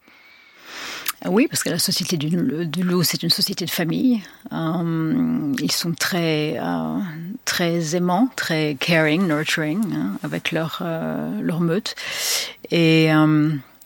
Oui, 1.25 1.47
parce 1.49 1.63
que 1.63 1.69
la 1.69 1.79
société 1.79 2.15
du, 2.15 2.29
du 2.29 2.83
loup, 2.83 3.03
c'est 3.03 3.23
une 3.23 3.29
société 3.31 3.65
de 3.65 3.71
famille. 3.71 4.21
Euh, 4.53 5.53
ils 5.59 5.71
sont 5.71 5.91
très, 5.93 6.57
euh, 6.59 6.99
très 7.43 7.95
aimants, 7.95 8.29
très 8.35 8.77
caring, 8.79 9.27
nurturing, 9.27 9.81
hein, 9.93 10.11
avec 10.23 10.51
leur, 10.51 10.79
euh, 10.81 11.41
leur 11.41 11.59
meute. 11.59 11.95
Et, 12.69 13.05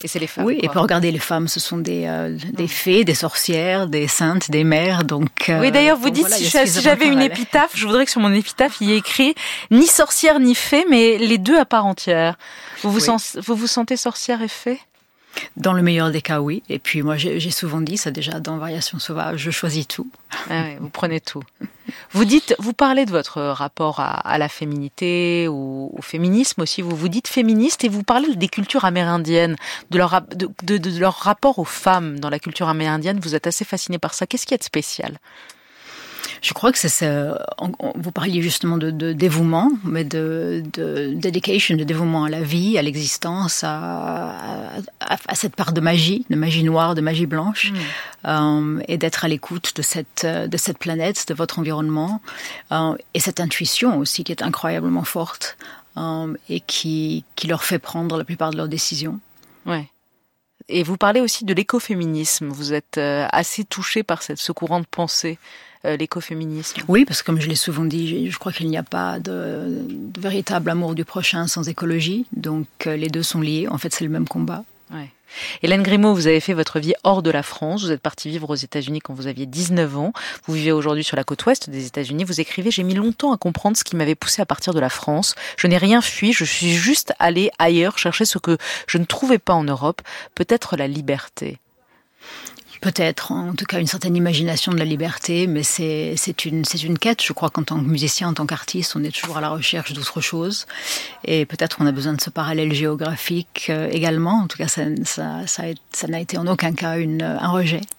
Et 0.04 0.08
c'est 0.08 0.18
les 0.18 0.26
femmes. 0.26 0.44
oui, 0.44 0.56
et 0.58 0.62
quoi. 0.66 0.70
puis 0.72 0.78
regardez, 0.80 1.10
les 1.10 1.18
femmes, 1.18 1.48
ce 1.48 1.58
sont 1.58 1.78
des, 1.78 2.04
euh, 2.06 2.36
des 2.52 2.68
fées, 2.68 3.04
des 3.04 3.14
sorcières, 3.14 3.86
des 3.86 4.08
saintes, 4.08 4.50
des 4.50 4.62
mères. 4.64 5.04
Donc, 5.04 5.48
euh, 5.48 5.58
Oui, 5.60 5.72
d'ailleurs, 5.72 5.96
vous 5.96 6.10
dites, 6.10 6.26
voilà, 6.28 6.36
si 6.36 6.80
j'avais 6.82 7.06
une 7.08 7.22
épitaphe, 7.22 7.70
je 7.74 7.86
voudrais 7.86 8.04
que 8.04 8.10
sur 8.10 8.20
mon 8.20 8.32
épitaphe, 8.34 8.76
il 8.82 8.90
y 8.90 8.92
ait 8.92 8.98
écrit 8.98 9.34
ni 9.70 9.86
sorcière 9.86 10.38
ni 10.38 10.54
fée, 10.54 10.84
mais 10.90 11.16
les 11.18 11.38
deux 11.38 11.58
à 11.58 11.64
part 11.64 11.86
entière. 11.86 12.36
Vous 12.82 12.90
vous, 12.90 12.98
Oui. 12.98 13.02
sens- 13.04 13.38
vous, 13.42 13.54
vous 13.56 13.66
sentez 13.66 13.96
sorcière 13.96 14.42
et 14.42 14.48
fée? 14.48 14.78
Dans 15.56 15.72
le 15.72 15.82
meilleur 15.82 16.10
des 16.10 16.22
cas, 16.22 16.40
oui. 16.40 16.62
Et 16.68 16.78
puis 16.78 17.02
moi, 17.02 17.16
j'ai 17.16 17.50
souvent 17.50 17.80
dit 17.80 17.96
ça 17.96 18.10
déjà 18.10 18.40
dans 18.40 18.56
Variation 18.58 18.98
sauvage, 18.98 19.40
je 19.40 19.50
choisis 19.50 19.86
tout. 19.86 20.10
Ah 20.50 20.64
vous 20.80 20.88
prenez 20.88 21.20
tout. 21.20 21.42
Vous 22.12 22.24
dites, 22.24 22.54
vous 22.58 22.72
parlez 22.72 23.04
de 23.04 23.10
votre 23.10 23.40
rapport 23.40 24.00
à, 24.00 24.38
la 24.38 24.48
féminité, 24.48 25.48
au, 25.48 25.90
au 25.92 26.02
féminisme 26.02 26.62
aussi. 26.62 26.80
Vous 26.80 26.94
vous 26.96 27.08
dites 27.08 27.28
féministe 27.28 27.84
et 27.84 27.88
vous 27.88 28.02
parlez 28.02 28.34
des 28.36 28.48
cultures 28.48 28.84
amérindiennes, 28.84 29.56
de 29.90 29.98
leur, 29.98 30.22
de, 30.32 30.98
leur 30.98 31.14
rapport 31.14 31.58
aux 31.58 31.64
femmes 31.64 32.20
dans 32.20 32.30
la 32.30 32.38
culture 32.38 32.68
amérindienne. 32.68 33.20
Vous 33.20 33.34
êtes 33.34 33.46
assez 33.46 33.64
fasciné 33.64 33.98
par 33.98 34.14
ça. 34.14 34.26
Qu'est-ce 34.26 34.52
a 34.54 34.56
de 34.56 34.62
spécial? 34.62 35.18
Je 36.42 36.52
crois 36.54 36.72
que 36.72 36.78
c'est 36.78 37.08
on- 37.58 37.72
Vous 37.94 38.10
parliez 38.10 38.42
justement 38.42 38.76
de, 38.76 38.90
de 38.90 39.12
dévouement, 39.12 39.70
mais 39.84 40.02
de, 40.04 40.62
de 40.72 41.12
dedication, 41.14 41.76
de 41.76 41.84
dévouement 41.84 42.24
à 42.24 42.28
la 42.28 42.42
vie, 42.42 42.76
à 42.76 42.82
l'existence, 42.82 43.62
à, 43.62 44.32
à, 45.00 45.16
à 45.28 45.34
cette 45.36 45.54
part 45.54 45.72
de 45.72 45.80
magie, 45.80 46.26
de 46.30 46.36
magie 46.36 46.64
noire, 46.64 46.94
de 46.96 47.00
magie 47.00 47.26
blanche, 47.26 47.72
euh, 48.26 48.80
et 48.88 48.98
d'être 48.98 49.24
à 49.24 49.28
l'écoute 49.28 49.72
de 49.76 49.82
cette, 49.82 50.24
euh, 50.24 50.48
de 50.48 50.56
cette 50.56 50.78
planète, 50.78 51.28
de 51.28 51.34
votre 51.34 51.60
environnement, 51.60 52.20
euh, 52.72 52.94
et 53.14 53.20
cette 53.20 53.38
intuition 53.38 53.98
aussi 53.98 54.24
qui 54.24 54.32
est 54.32 54.42
incroyablement 54.42 55.04
forte 55.04 55.56
euh, 55.96 56.34
et 56.48 56.58
qui, 56.60 57.24
qui 57.36 57.46
leur 57.46 57.62
fait 57.62 57.78
prendre 57.78 58.16
la 58.18 58.24
plupart 58.24 58.50
de 58.50 58.56
leurs 58.56 58.68
décisions. 58.68 59.20
Ouais. 59.64 59.86
Et 60.68 60.82
vous 60.82 60.96
parlez 60.96 61.20
aussi 61.20 61.44
de 61.44 61.54
l'écoféminisme. 61.54 62.48
Vous 62.48 62.72
êtes 62.72 62.98
euh, 62.98 63.26
assez 63.32 63.64
touché 63.64 64.02
par 64.02 64.22
ce 64.22 64.52
courant 64.52 64.80
de 64.80 64.86
pensée 64.90 65.38
l'écoféminisme 65.84 66.80
Oui, 66.86 67.04
parce 67.04 67.22
que 67.22 67.26
comme 67.26 67.40
je 67.40 67.48
l'ai 67.48 67.56
souvent 67.56 67.84
dit, 67.84 68.30
je 68.30 68.38
crois 68.38 68.52
qu'il 68.52 68.68
n'y 68.68 68.76
a 68.76 68.84
pas 68.84 69.18
de, 69.18 69.80
de, 69.88 70.20
véritable 70.20 70.70
amour 70.70 70.94
du 70.94 71.04
prochain 71.04 71.48
sans 71.48 71.68
écologie. 71.68 72.24
Donc 72.30 72.68
les 72.84 73.08
deux 73.08 73.24
sont 73.24 73.40
liés. 73.40 73.66
En 73.66 73.78
fait, 73.78 73.92
c'est 73.92 74.04
le 74.04 74.10
même 74.10 74.28
combat. 74.28 74.62
Hélène 75.62 75.82
Grimaud, 75.82 76.14
vous 76.14 76.26
avez 76.26 76.40
fait 76.40 76.52
votre 76.52 76.78
vie 76.78 76.94
hors 77.04 77.22
de 77.22 77.30
la 77.30 77.42
France. 77.42 77.84
Vous 77.84 77.90
êtes 77.90 78.00
partie 78.00 78.28
vivre 78.28 78.50
aux 78.50 78.54
États-Unis 78.54 79.00
quand 79.00 79.14
vous 79.14 79.26
aviez 79.26 79.46
19 79.46 79.96
ans. 79.96 80.12
Vous 80.46 80.54
vivez 80.54 80.72
aujourd'hui 80.72 81.04
sur 81.04 81.16
la 81.16 81.24
côte 81.24 81.44
ouest 81.46 81.70
des 81.70 81.86
États-Unis. 81.86 82.24
Vous 82.24 82.40
écrivez 82.40 82.70
J'ai 82.70 82.82
mis 82.82 82.94
longtemps 82.94 83.32
à 83.32 83.38
comprendre 83.38 83.76
ce 83.76 83.84
qui 83.84 83.96
m'avait 83.96 84.14
poussé 84.14 84.42
à 84.42 84.46
partir 84.46 84.74
de 84.74 84.80
la 84.80 84.90
France. 84.90 85.34
Je 85.56 85.66
n'ai 85.66 85.78
rien 85.78 86.02
fui. 86.02 86.32
Je 86.32 86.44
suis 86.44 86.72
juste 86.72 87.14
allée 87.18 87.50
ailleurs 87.58 87.98
chercher 87.98 88.24
ce 88.24 88.38
que 88.38 88.58
je 88.86 88.98
ne 88.98 89.04
trouvais 89.04 89.38
pas 89.38 89.54
en 89.54 89.64
Europe. 89.64 90.02
Peut-être 90.34 90.76
la 90.76 90.88
liberté. 90.88 91.58
Peut-être, 92.82 93.30
en 93.30 93.54
tout 93.54 93.64
cas, 93.64 93.78
une 93.78 93.86
certaine 93.86 94.16
imagination 94.16 94.72
de 94.72 94.76
la 94.76 94.84
liberté, 94.84 95.46
mais 95.46 95.62
c'est 95.62 96.44
une, 96.44 96.64
une 96.82 96.98
quête. 96.98 97.22
Je 97.22 97.32
crois 97.32 97.48
qu'en 97.48 97.62
tant 97.62 97.78
que 97.78 97.88
musicien, 97.88 98.28
en 98.28 98.34
tant 98.34 98.44
qu'artiste, 98.44 98.96
on 98.96 99.04
est 99.04 99.14
toujours 99.16 99.36
à 99.36 99.40
la 99.40 99.50
recherche 99.50 99.92
d'autre 99.92 100.20
chose. 100.20 100.66
Et 101.24 101.46
peut-être 101.46 101.76
qu'on 101.76 101.86
a 101.86 101.92
besoin 101.92 102.14
de 102.14 102.20
ce 102.20 102.28
parallèle 102.28 102.72
géographique 102.72 103.66
euh, 103.70 103.88
également. 103.92 104.42
En 104.42 104.48
tout 104.48 104.58
cas, 104.58 104.66
ça 104.66 104.86
n'a 104.86 105.04
ça, 105.04 105.42
ça, 105.46 106.18
été 106.18 106.38
en 106.38 106.46
aucun 106.48 106.72
cas 106.72 106.98
une, 106.98 107.22
un 107.22 107.50
rejet. 107.50 107.82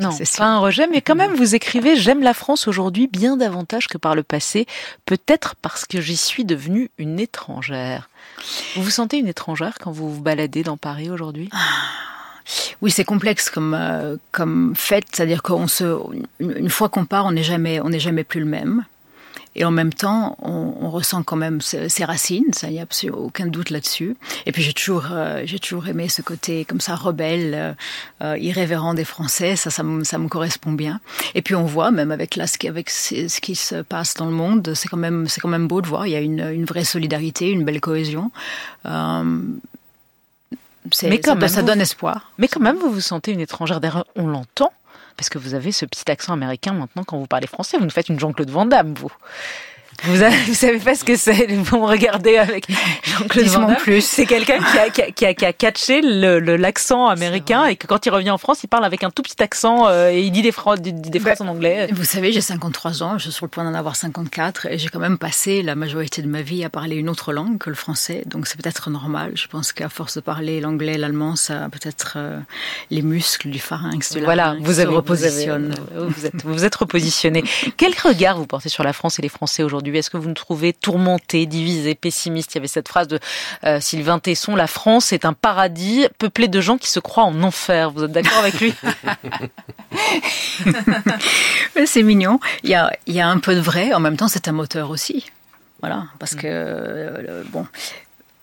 Non, 0.00 0.10
c'est 0.10 0.36
pas 0.38 0.46
un 0.46 0.58
rejet, 0.58 0.86
mais 0.86 1.02
quand 1.02 1.16
même, 1.16 1.34
vous 1.34 1.54
écrivez 1.54 1.96
J'aime 1.96 2.22
la 2.22 2.32
France 2.32 2.66
aujourd'hui 2.66 3.08
bien 3.08 3.36
davantage 3.36 3.88
que 3.88 3.98
par 3.98 4.14
le 4.14 4.22
passé, 4.22 4.66
peut-être 5.04 5.54
parce 5.56 5.84
que 5.84 6.00
j'y 6.00 6.16
suis 6.16 6.46
devenue 6.46 6.90
une 6.96 7.20
étrangère. 7.20 8.08
Vous 8.74 8.84
vous 8.84 8.90
sentez 8.90 9.18
une 9.18 9.28
étrangère 9.28 9.74
quand 9.78 9.90
vous 9.90 10.10
vous 10.14 10.22
baladez 10.22 10.62
dans 10.62 10.78
Paris 10.78 11.10
aujourd'hui? 11.10 11.50
Oui, 12.82 12.90
c'est 12.90 13.04
complexe 13.04 13.50
comme 13.50 13.74
euh, 13.74 14.16
fait, 14.74 15.04
c'est-à-dire 15.12 15.42
qu'on 15.42 15.68
se, 15.68 15.98
une 16.40 16.70
fois 16.70 16.88
qu'on 16.88 17.04
part, 17.04 17.26
on 17.26 17.32
n'est 17.32 17.42
jamais, 17.42 17.80
on 17.80 17.90
n'est 17.90 18.00
jamais 18.00 18.24
plus 18.24 18.40
le 18.40 18.46
même. 18.46 18.84
Et 19.56 19.64
en 19.64 19.72
même 19.72 19.92
temps, 19.92 20.36
on, 20.42 20.90
ressent 20.90 21.22
quand 21.22 21.36
même 21.36 21.60
ses, 21.60 22.04
racines, 22.04 22.52
ça, 22.52 22.68
il 22.68 22.74
n'y 22.74 22.80
a 22.80 22.86
aucun 23.12 23.46
doute 23.46 23.70
là-dessus. 23.70 24.16
Et 24.46 24.52
puis 24.52 24.62
j'ai 24.62 24.72
toujours, 24.72 25.08
euh, 25.12 25.42
j'ai 25.44 25.58
toujours 25.58 25.88
aimé 25.88 26.08
ce 26.08 26.22
côté 26.22 26.64
comme 26.64 26.80
ça 26.80 26.94
rebelle, 26.94 27.54
euh, 27.54 27.72
euh, 28.22 28.38
irrévérent 28.38 28.94
des 28.94 29.04
Français, 29.04 29.56
ça, 29.56 29.70
ça 29.70 29.82
me, 29.82 30.28
correspond 30.28 30.72
bien. 30.72 31.00
Et 31.34 31.42
puis 31.42 31.54
on 31.54 31.64
voit, 31.64 31.90
même 31.90 32.12
avec 32.12 32.34
ce 32.34 33.40
qui, 33.40 33.54
se 33.54 33.82
passe 33.82 34.14
dans 34.14 34.26
le 34.26 34.32
monde, 34.32 34.72
c'est 34.74 34.88
quand 34.88 34.96
même, 34.96 35.26
c'est 35.28 35.40
quand 35.40 35.48
même 35.48 35.66
beau 35.66 35.80
de 35.80 35.88
voir. 35.88 36.06
Il 36.06 36.10
y 36.10 36.16
a 36.16 36.20
une, 36.20 36.48
une 36.52 36.64
vraie 36.64 36.84
solidarité, 36.84 37.50
une 37.50 37.64
belle 37.64 37.80
cohésion. 37.80 38.30
Euh, 38.86 39.40
mais 41.02 41.20
quand 41.20 41.32
ça, 41.32 41.34
même, 41.34 41.48
ça 41.48 41.62
donne 41.62 41.80
espoir. 41.80 42.32
Mais 42.38 42.48
quand 42.48 42.60
même, 42.60 42.76
vous 42.76 42.90
vous 42.90 43.00
sentez 43.00 43.32
une 43.32 43.40
étrangère. 43.40 43.80
D'ailleurs, 43.80 44.06
on 44.16 44.26
l'entend, 44.26 44.72
parce 45.16 45.28
que 45.28 45.38
vous 45.38 45.54
avez 45.54 45.72
ce 45.72 45.84
petit 45.84 46.10
accent 46.10 46.32
américain 46.32 46.72
maintenant 46.72 47.04
quand 47.04 47.18
vous 47.18 47.26
parlez 47.26 47.46
français. 47.46 47.76
Vous 47.76 47.84
nous 47.84 47.90
faites 47.90 48.08
une 48.08 48.18
Jean-Claude 48.18 48.50
Van 48.50 48.66
Damme, 48.66 48.94
vous. 48.94 49.12
Vous, 50.04 50.22
avez, 50.22 50.36
vous 50.46 50.54
savez 50.54 50.78
pas 50.78 50.94
ce 50.94 51.04
que 51.04 51.16
c'est. 51.16 51.46
Vous 51.46 51.78
me 51.78 51.84
regardez 51.84 52.36
avec 52.36 52.66
Jean-Claude 53.04 53.46
Van 53.46 53.66
Damme. 53.66 53.76
plus. 53.76 54.04
C'est 54.04 54.26
quelqu'un 54.26 54.58
qui 54.58 54.78
a, 54.78 54.90
qui, 54.90 55.02
a, 55.02 55.10
qui, 55.10 55.26
a, 55.26 55.34
qui 55.34 55.44
a 55.44 55.52
catché 55.52 56.00
l'accent 56.02 57.06
le, 57.06 57.12
américain 57.12 57.66
et 57.66 57.76
que 57.76 57.86
quand 57.86 58.06
il 58.06 58.10
revient 58.10 58.30
en 58.30 58.38
France, 58.38 58.62
il 58.62 58.68
parle 58.68 58.84
avec 58.84 59.04
un 59.04 59.10
tout 59.10 59.22
petit 59.22 59.42
accent 59.42 59.88
euh, 59.88 60.10
et 60.10 60.22
il 60.22 60.30
dit 60.30 60.42
des, 60.42 60.52
phrases, 60.52 60.80
des 60.80 61.20
phrases 61.20 61.38
bah, 61.38 61.44
en 61.44 61.48
anglais. 61.48 61.88
Vous 61.92 62.04
savez, 62.04 62.32
j'ai 62.32 62.40
53 62.40 63.02
ans, 63.02 63.18
je 63.18 63.24
suis 63.24 63.32
sur 63.32 63.44
le 63.44 63.50
point 63.50 63.64
d'en 63.64 63.74
avoir 63.74 63.96
54 63.96 64.66
et 64.66 64.78
j'ai 64.78 64.88
quand 64.88 65.00
même 65.00 65.18
passé 65.18 65.62
la 65.62 65.74
majorité 65.74 66.22
de 66.22 66.28
ma 66.28 66.42
vie 66.42 66.64
à 66.64 66.70
parler 66.70 66.96
une 66.96 67.08
autre 67.08 67.32
langue 67.32 67.58
que 67.58 67.68
le 67.68 67.76
français. 67.76 68.22
Donc 68.26 68.46
c'est 68.46 68.60
peut-être 68.60 68.90
normal. 68.90 69.32
Je 69.34 69.46
pense 69.48 69.72
qu'à 69.72 69.88
force 69.88 70.16
de 70.16 70.20
parler 70.20 70.60
l'anglais, 70.60 70.96
l'allemand, 70.96 71.36
ça 71.36 71.68
peut-être 71.70 72.14
euh, 72.16 72.38
les 72.90 73.02
muscles 73.02 73.50
du 73.50 73.58
pharynx, 73.58 74.12
de 74.12 74.20
Voilà, 74.20 74.56
vous, 74.60 74.80
avez 74.80 74.94
repositionné. 74.94 75.74
Vous 75.94 76.26
êtes, 76.26 76.44
vous 76.44 76.64
êtes 76.64 76.74
repositionné. 76.74 77.44
Quel 77.76 77.92
regard 78.02 78.38
vous 78.38 78.46
portez 78.46 78.68
sur 78.68 78.84
la 78.84 78.92
France 78.92 79.18
et 79.18 79.22
les 79.22 79.28
Français 79.28 79.62
aujourd'hui? 79.62 79.89
Est-ce 79.98 80.10
que 80.10 80.16
vous 80.16 80.28
nous 80.28 80.34
trouvez 80.34 80.72
tourmenté, 80.72 81.46
divisé, 81.46 81.94
pessimiste? 81.94 82.54
Il 82.54 82.58
y 82.58 82.60
avait 82.60 82.68
cette 82.68 82.88
phrase 82.88 83.08
de 83.08 83.18
euh, 83.64 83.80
Sylvain 83.80 84.18
Tesson 84.18 84.56
la 84.56 84.66
France 84.66 85.12
est 85.12 85.24
un 85.24 85.32
paradis 85.32 86.06
peuplé 86.18 86.48
de 86.48 86.60
gens 86.60 86.78
qui 86.78 86.90
se 86.90 87.00
croient 87.00 87.24
en 87.24 87.42
enfer. 87.42 87.90
Vous 87.90 88.04
êtes 88.04 88.12
d'accord 88.12 88.38
avec 88.38 88.60
lui? 88.60 88.74
C'est 91.86 92.02
mignon. 92.02 92.40
Il 92.62 92.70
y, 92.70 92.74
a, 92.74 92.92
il 93.06 93.14
y 93.14 93.20
a 93.20 93.28
un 93.28 93.38
peu 93.38 93.54
de 93.54 93.60
vrai. 93.60 93.92
En 93.94 94.00
même 94.00 94.16
temps, 94.16 94.28
c'est 94.28 94.48
un 94.48 94.52
moteur 94.52 94.90
aussi. 94.90 95.26
Voilà, 95.80 96.04
parce 96.18 96.34
que 96.34 96.46
euh, 96.46 97.42
bon, 97.48 97.66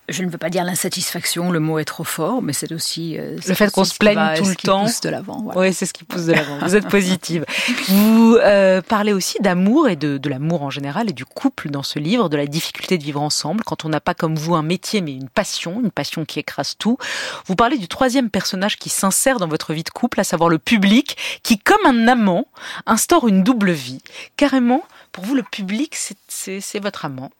je 0.09 0.23
ne 0.23 0.29
veux 0.29 0.37
pas 0.37 0.49
dire 0.49 0.63
l'insatisfaction, 0.63 1.51
le 1.51 1.59
mot 1.59 1.79
est 1.79 1.85
trop 1.85 2.03
fort, 2.03 2.41
mais 2.41 2.53
c'est 2.53 2.71
aussi 2.71 3.17
euh, 3.17 3.37
le 3.45 3.53
fait 3.53 3.71
qu'on 3.71 3.83
se 3.83 3.95
plaigne 3.95 4.35
tout 4.37 4.45
le 4.45 4.55
temps. 4.55 4.83
Pousse 4.85 5.01
de 5.01 5.09
l'avant. 5.09 5.41
Voilà. 5.43 5.59
Oui, 5.59 5.73
c'est 5.73 5.85
ce 5.85 5.93
qui 5.93 6.05
pousse 6.05 6.25
de 6.25 6.33
l'avant. 6.33 6.59
Vous 6.59 6.75
êtes 6.75 6.87
positive. 6.89 7.45
Vous 7.89 8.37
euh, 8.41 8.81
parlez 8.81 9.11
aussi 9.11 9.37
d'amour 9.41 9.89
et 9.89 9.95
de, 9.95 10.17
de 10.17 10.29
l'amour 10.29 10.63
en 10.63 10.69
général 10.69 11.09
et 11.09 11.13
du 11.13 11.25
couple 11.25 11.69
dans 11.69 11.83
ce 11.83 11.99
livre, 11.99 12.29
de 12.29 12.37
la 12.37 12.47
difficulté 12.47 12.97
de 12.97 13.03
vivre 13.03 13.21
ensemble 13.21 13.63
quand 13.65 13.85
on 13.85 13.89
n'a 13.89 13.99
pas 13.99 14.13
comme 14.13 14.35
vous 14.35 14.55
un 14.55 14.63
métier 14.63 15.01
mais 15.01 15.11
une 15.11 15.29
passion, 15.29 15.81
une 15.83 15.91
passion 15.91 16.25
qui 16.25 16.39
écrase 16.39 16.75
tout. 16.77 16.97
Vous 17.45 17.55
parlez 17.55 17.77
du 17.77 17.87
troisième 17.87 18.29
personnage 18.29 18.77
qui 18.77 18.89
s'insère 18.89 19.39
dans 19.39 19.47
votre 19.47 19.73
vie 19.73 19.83
de 19.83 19.89
couple, 19.89 20.19
à 20.19 20.23
savoir 20.23 20.49
le 20.49 20.59
public, 20.59 21.17
qui 21.43 21.59
comme 21.59 21.85
un 21.85 22.07
amant 22.07 22.47
instaure 22.85 23.27
une 23.27 23.43
double 23.43 23.71
vie. 23.71 24.01
Carrément, 24.37 24.83
pour 25.11 25.25
vous, 25.25 25.35
le 25.35 25.43
public, 25.43 25.97
c'est 26.27 26.79
votre 26.79 27.05
amant. 27.05 27.31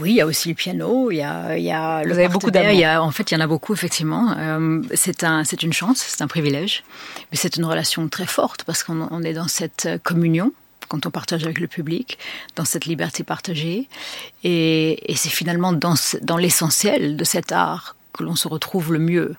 Oui, 0.00 0.10
il 0.10 0.16
y 0.16 0.20
a 0.20 0.26
aussi 0.26 0.48
le 0.48 0.54
piano, 0.54 1.10
il 1.10 1.16
y 1.16 1.22
a, 1.22 1.56
il 1.56 1.64
y 1.64 1.70
a 1.70 2.02
Vous 2.04 2.12
avez 2.12 2.28
beaucoup 2.28 2.50
d'amour. 2.50 3.04
En 3.04 3.10
fait, 3.10 3.30
il 3.30 3.34
y 3.34 3.36
en 3.36 3.40
a 3.40 3.46
beaucoup, 3.46 3.72
effectivement. 3.72 4.34
Euh, 4.36 4.82
c'est 4.94 5.24
un, 5.24 5.42
une 5.44 5.72
chance, 5.72 5.98
c'est 5.98 6.22
un 6.22 6.26
privilège, 6.26 6.84
mais 7.30 7.36
c'est 7.36 7.56
une 7.56 7.64
relation 7.64 8.08
très 8.08 8.26
forte 8.26 8.64
parce 8.64 8.82
qu'on 8.82 9.08
on 9.10 9.22
est 9.22 9.34
dans 9.34 9.48
cette 9.48 9.88
communion 10.02 10.52
quand 10.88 11.06
on 11.06 11.10
partage 11.10 11.44
avec 11.44 11.60
le 11.60 11.66
public, 11.66 12.18
dans 12.56 12.64
cette 12.64 12.84
liberté 12.84 13.24
partagée. 13.24 13.88
Et, 14.42 15.10
et 15.10 15.16
c'est 15.16 15.30
finalement 15.30 15.72
dans, 15.72 15.94
dans 16.22 16.36
l'essentiel 16.36 17.16
de 17.16 17.24
cet 17.24 17.52
art 17.52 17.96
que 18.12 18.22
l'on 18.22 18.36
se 18.36 18.48
retrouve 18.48 18.92
le 18.92 18.98
mieux. 18.98 19.34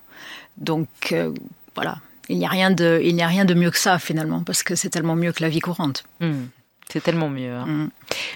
Donc, 0.58 0.88
euh, 1.12 1.32
voilà. 1.76 1.98
Il 2.28 2.38
n'y 2.40 2.46
a 2.46 2.50
rien 2.50 2.72
de, 2.72 3.00
il 3.04 3.22
a 3.22 3.28
rien 3.28 3.46
de 3.46 3.54
mieux 3.54 3.70
que 3.70 3.78
ça, 3.78 4.00
finalement, 4.00 4.42
parce 4.42 4.64
que 4.64 4.76
c'est 4.76 4.90
tellement 4.90 5.16
mieux 5.16 5.32
que 5.32 5.44
la 5.44 5.50
vie 5.50 5.60
courante. 5.60 6.04
Hmm. 6.20 6.46
C'est 6.92 7.02
tellement 7.02 7.30
mieux. 7.30 7.52
Hein. 7.52 7.66
Mm. 7.66 7.90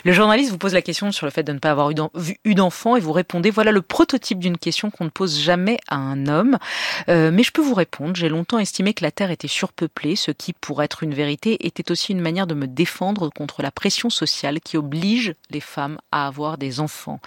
Le 0.06 0.12
journaliste 0.12 0.52
vous 0.52 0.58
pose 0.58 0.74
la 0.74 0.82
question 0.82 1.12
sur 1.12 1.26
le 1.26 1.32
fait 1.32 1.44
de 1.44 1.54
ne 1.54 1.60
pas 1.60 1.72
avoir 1.72 1.92
eu 1.92 2.56
d'enfant 2.56 2.96
et 2.96 3.00
vous 3.00 3.12
répondez 3.12 3.52
voilà 3.52 3.72
le 3.72 3.82
prototype 3.82 4.40
d'une 4.40 4.58
question 4.58 4.90
qu'on 4.90 5.06
ne 5.06 5.10
pose 5.10 5.40
jamais 5.40 5.78
à 5.88 5.96
un 5.96 6.28
homme. 6.28 6.58
Euh, 7.10 7.32
mais 7.32 7.44
je 7.44 7.52
peux 7.52 7.62
vous 7.62 7.74
répondre, 7.74 8.16
j'ai 8.16 8.30
longtemps 8.30 8.60
estimé 8.60 8.94
que 8.94 9.04
la 9.04 9.12
Terre 9.12 9.32
était 9.32 9.48
surpeuplée, 9.48 10.16
ce 10.16 10.32
qui, 10.32 10.54
pour 10.54 10.82
être 10.84 11.04
une 11.04 11.14
vérité, 11.14 11.66
était 11.66 11.92
aussi 11.92 12.12
une 12.12 12.22
manière 12.22 12.48
de 12.48 12.56
me 12.56 12.68
défendre 12.68 13.30
contre 13.30 13.62
la 13.62 13.72
pression 13.72 14.10
sociale 14.10 14.60
qui 14.60 14.78
oblige 14.78 15.36
les 15.50 15.62
femmes 15.62 16.00
à 16.12 16.28
avoir 16.28 16.58
des 16.58 16.80
enfants. 16.80 17.20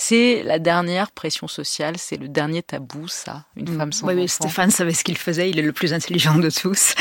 C'est 0.00 0.44
la 0.44 0.60
dernière 0.60 1.10
pression 1.10 1.48
sociale, 1.48 1.96
c'est 1.98 2.16
le 2.16 2.28
dernier 2.28 2.62
tabou, 2.62 3.08
ça, 3.08 3.46
une 3.56 3.68
mm. 3.68 3.76
femme 3.76 3.92
sans 3.92 4.06
oui, 4.06 4.12
enfant. 4.12 4.22
Oui, 4.22 4.28
Stéphane 4.28 4.70
savait 4.70 4.92
ce 4.92 5.02
qu'il 5.02 5.18
faisait, 5.18 5.50
il 5.50 5.58
est 5.58 5.62
le 5.62 5.72
plus 5.72 5.92
intelligent 5.92 6.36
de 6.38 6.50
tous. 6.50 6.94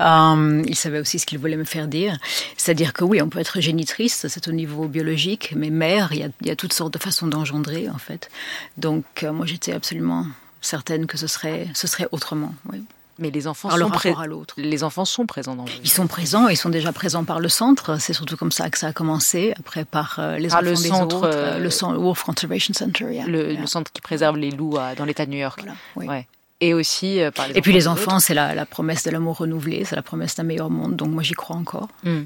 Euh, 0.00 0.62
il 0.64 0.76
savait 0.76 1.00
aussi 1.00 1.18
ce 1.18 1.26
qu'il 1.26 1.38
voulait 1.38 1.56
me 1.56 1.64
faire 1.64 1.88
dire. 1.88 2.16
C'est-à-dire 2.64 2.94
que 2.94 3.04
oui, 3.04 3.20
on 3.20 3.28
peut 3.28 3.40
être 3.40 3.60
génitrice, 3.60 4.26
c'est 4.26 4.48
au 4.48 4.52
niveau 4.52 4.88
biologique, 4.88 5.52
mais 5.54 5.68
mère, 5.68 6.12
il 6.12 6.20
y 6.20 6.22
a, 6.22 6.28
il 6.40 6.46
y 6.46 6.50
a 6.50 6.56
toutes 6.56 6.72
sortes 6.72 6.94
de 6.94 6.98
façons 6.98 7.26
d'engendrer, 7.26 7.90
en 7.90 7.98
fait. 7.98 8.30
Donc, 8.78 9.04
euh, 9.22 9.34
moi, 9.34 9.44
j'étais 9.44 9.72
absolument 9.72 10.24
certaine 10.62 11.06
que 11.06 11.18
ce 11.18 11.26
serait, 11.26 11.68
ce 11.74 11.86
serait 11.86 12.08
autrement. 12.10 12.54
Oui. 12.72 12.82
Mais 13.18 13.30
les 13.30 13.46
enfants, 13.46 13.68
sont 13.68 13.76
à 14.18 14.26
l'autre. 14.26 14.54
les 14.56 14.82
enfants 14.82 15.04
sont 15.04 15.26
présents 15.26 15.54
dans 15.56 15.66
le 15.66 15.70
Ils 15.82 15.90
sont 15.90 16.06
présents, 16.06 16.48
ils 16.48 16.56
sont 16.56 16.70
déjà 16.70 16.90
présents 16.90 17.24
par 17.24 17.38
le 17.38 17.50
centre. 17.50 18.00
C'est 18.00 18.14
surtout 18.14 18.38
comme 18.38 18.50
ça 18.50 18.70
que 18.70 18.78
ça 18.78 18.86
a 18.86 18.92
commencé. 18.94 19.52
Après, 19.58 19.84
par 19.84 20.16
euh, 20.18 20.38
les 20.38 20.48
par 20.48 20.60
enfants 20.60 20.70
le 20.70 20.76
des 20.76 20.88
centre, 20.88 21.16
autres, 21.16 21.30
euh, 21.34 21.58
le 21.58 21.68
centre 21.68 21.98
Wolf 21.98 22.22
Conservation 22.22 22.72
Center. 22.72 23.12
Yeah. 23.12 23.26
Le, 23.26 23.52
yeah. 23.52 23.60
le, 23.60 23.66
centre 23.66 23.92
qui 23.92 24.00
préserve 24.00 24.38
les 24.38 24.50
loups 24.50 24.78
à, 24.78 24.94
dans 24.94 25.04
l'État 25.04 25.26
de 25.26 25.32
New 25.32 25.38
York. 25.38 25.60
Voilà, 25.60 25.76
oui. 25.96 26.06
ouais. 26.06 26.26
Et 26.62 26.72
aussi 26.72 27.20
euh, 27.20 27.30
par 27.30 27.46
les 27.46 27.58
Et 27.58 27.60
puis 27.60 27.74
les 27.74 27.88
enfants, 27.88 28.20
c'est 28.20 28.32
la, 28.32 28.54
la, 28.54 28.64
promesse 28.64 29.04
de 29.04 29.10
l'amour 29.10 29.36
renouvelé, 29.36 29.84
c'est 29.84 29.96
la 29.96 30.02
promesse 30.02 30.34
d'un 30.36 30.44
meilleur 30.44 30.70
monde. 30.70 30.96
Donc 30.96 31.10
moi, 31.10 31.22
j'y 31.22 31.34
crois 31.34 31.56
encore. 31.56 31.88
Mm. 32.04 32.22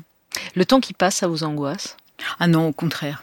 Le 0.55 0.65
temps 0.65 0.81
qui 0.81 0.95
passe, 0.95 1.17
ça 1.17 1.29
vous 1.29 1.45
angoisse? 1.45 1.97
Ah 2.41 2.47
non, 2.47 2.69
au 2.69 2.73
contraire 2.73 3.23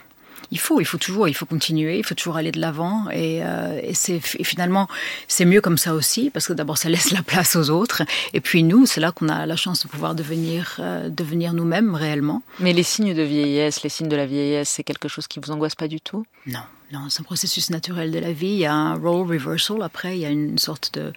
il 0.52 0.60
faut, 0.60 0.80
il 0.80 0.86
faut 0.86 0.98
toujours, 0.98 1.28
il 1.28 1.34
faut 1.34 1.46
continuer, 1.46 1.98
il 1.98 2.06
faut 2.06 2.16
toujours 2.16 2.38
aller 2.38 2.52
de 2.52 2.60
l'avant. 2.60 3.10
Et, 3.12 3.44
euh, 3.44 3.80
et 3.84 3.94
c'est 3.94 4.22
et 4.40 4.44
finalement, 4.44 4.88
c'est 5.28 5.46
mieux 5.46 5.62
comme 5.62 5.78
ça 5.78 5.94
aussi, 5.94 6.30
parce 6.30 6.48
que 6.48 6.54
d'abord, 6.54 6.78
ça 6.78 6.90
laisse 6.96 7.12
la 7.12 7.24
place 7.24 7.56
aux 7.56 7.70
autres. 7.70 8.04
Et 8.34 8.42
puis 8.42 8.64
nous, 8.64 8.86
c'est 8.86 9.02
là 9.02 9.12
qu'on 9.12 9.30
a 9.30 9.46
la 9.46 9.56
chance 9.56 9.84
de 9.84 9.88
pouvoir 9.88 10.16
devenir, 10.16 10.78
euh, 10.80 11.10
devenir 11.10 11.54
nous-mêmes 11.54 11.96
réellement. 11.96 12.42
Mais 12.60 12.74
les 12.74 12.84
signes 12.84 13.14
de 13.14 13.22
vieillesse, 13.22 13.84
les 13.84 13.90
signes 13.90 14.10
de 14.10 14.16
la 14.16 14.26
vieillesse, 14.26 14.70
c'est 14.70 14.84
quelque 14.84 15.08
chose 15.08 15.28
qui 15.28 15.40
vous 15.40 15.52
angoisse 15.52 15.76
pas 15.76 15.88
du 15.88 16.00
tout? 16.00 16.26
Non. 16.48 16.64
C'est 17.10 17.22
un 17.22 17.24
processus 17.24 17.70
naturel 17.72 18.12
de 18.12 18.20
la 18.20 18.32
vie. 18.32 18.48
Il 18.48 18.60
y 18.60 18.66
a 18.66 18.74
un 18.74 18.96
role 18.96 19.28
reversal. 19.28 19.82
Après, 19.82 20.18
il 20.18 20.22
y 20.22 20.26
a 20.26 20.30
une 20.30 20.58
sorte 20.58 20.94
de 20.94 21.14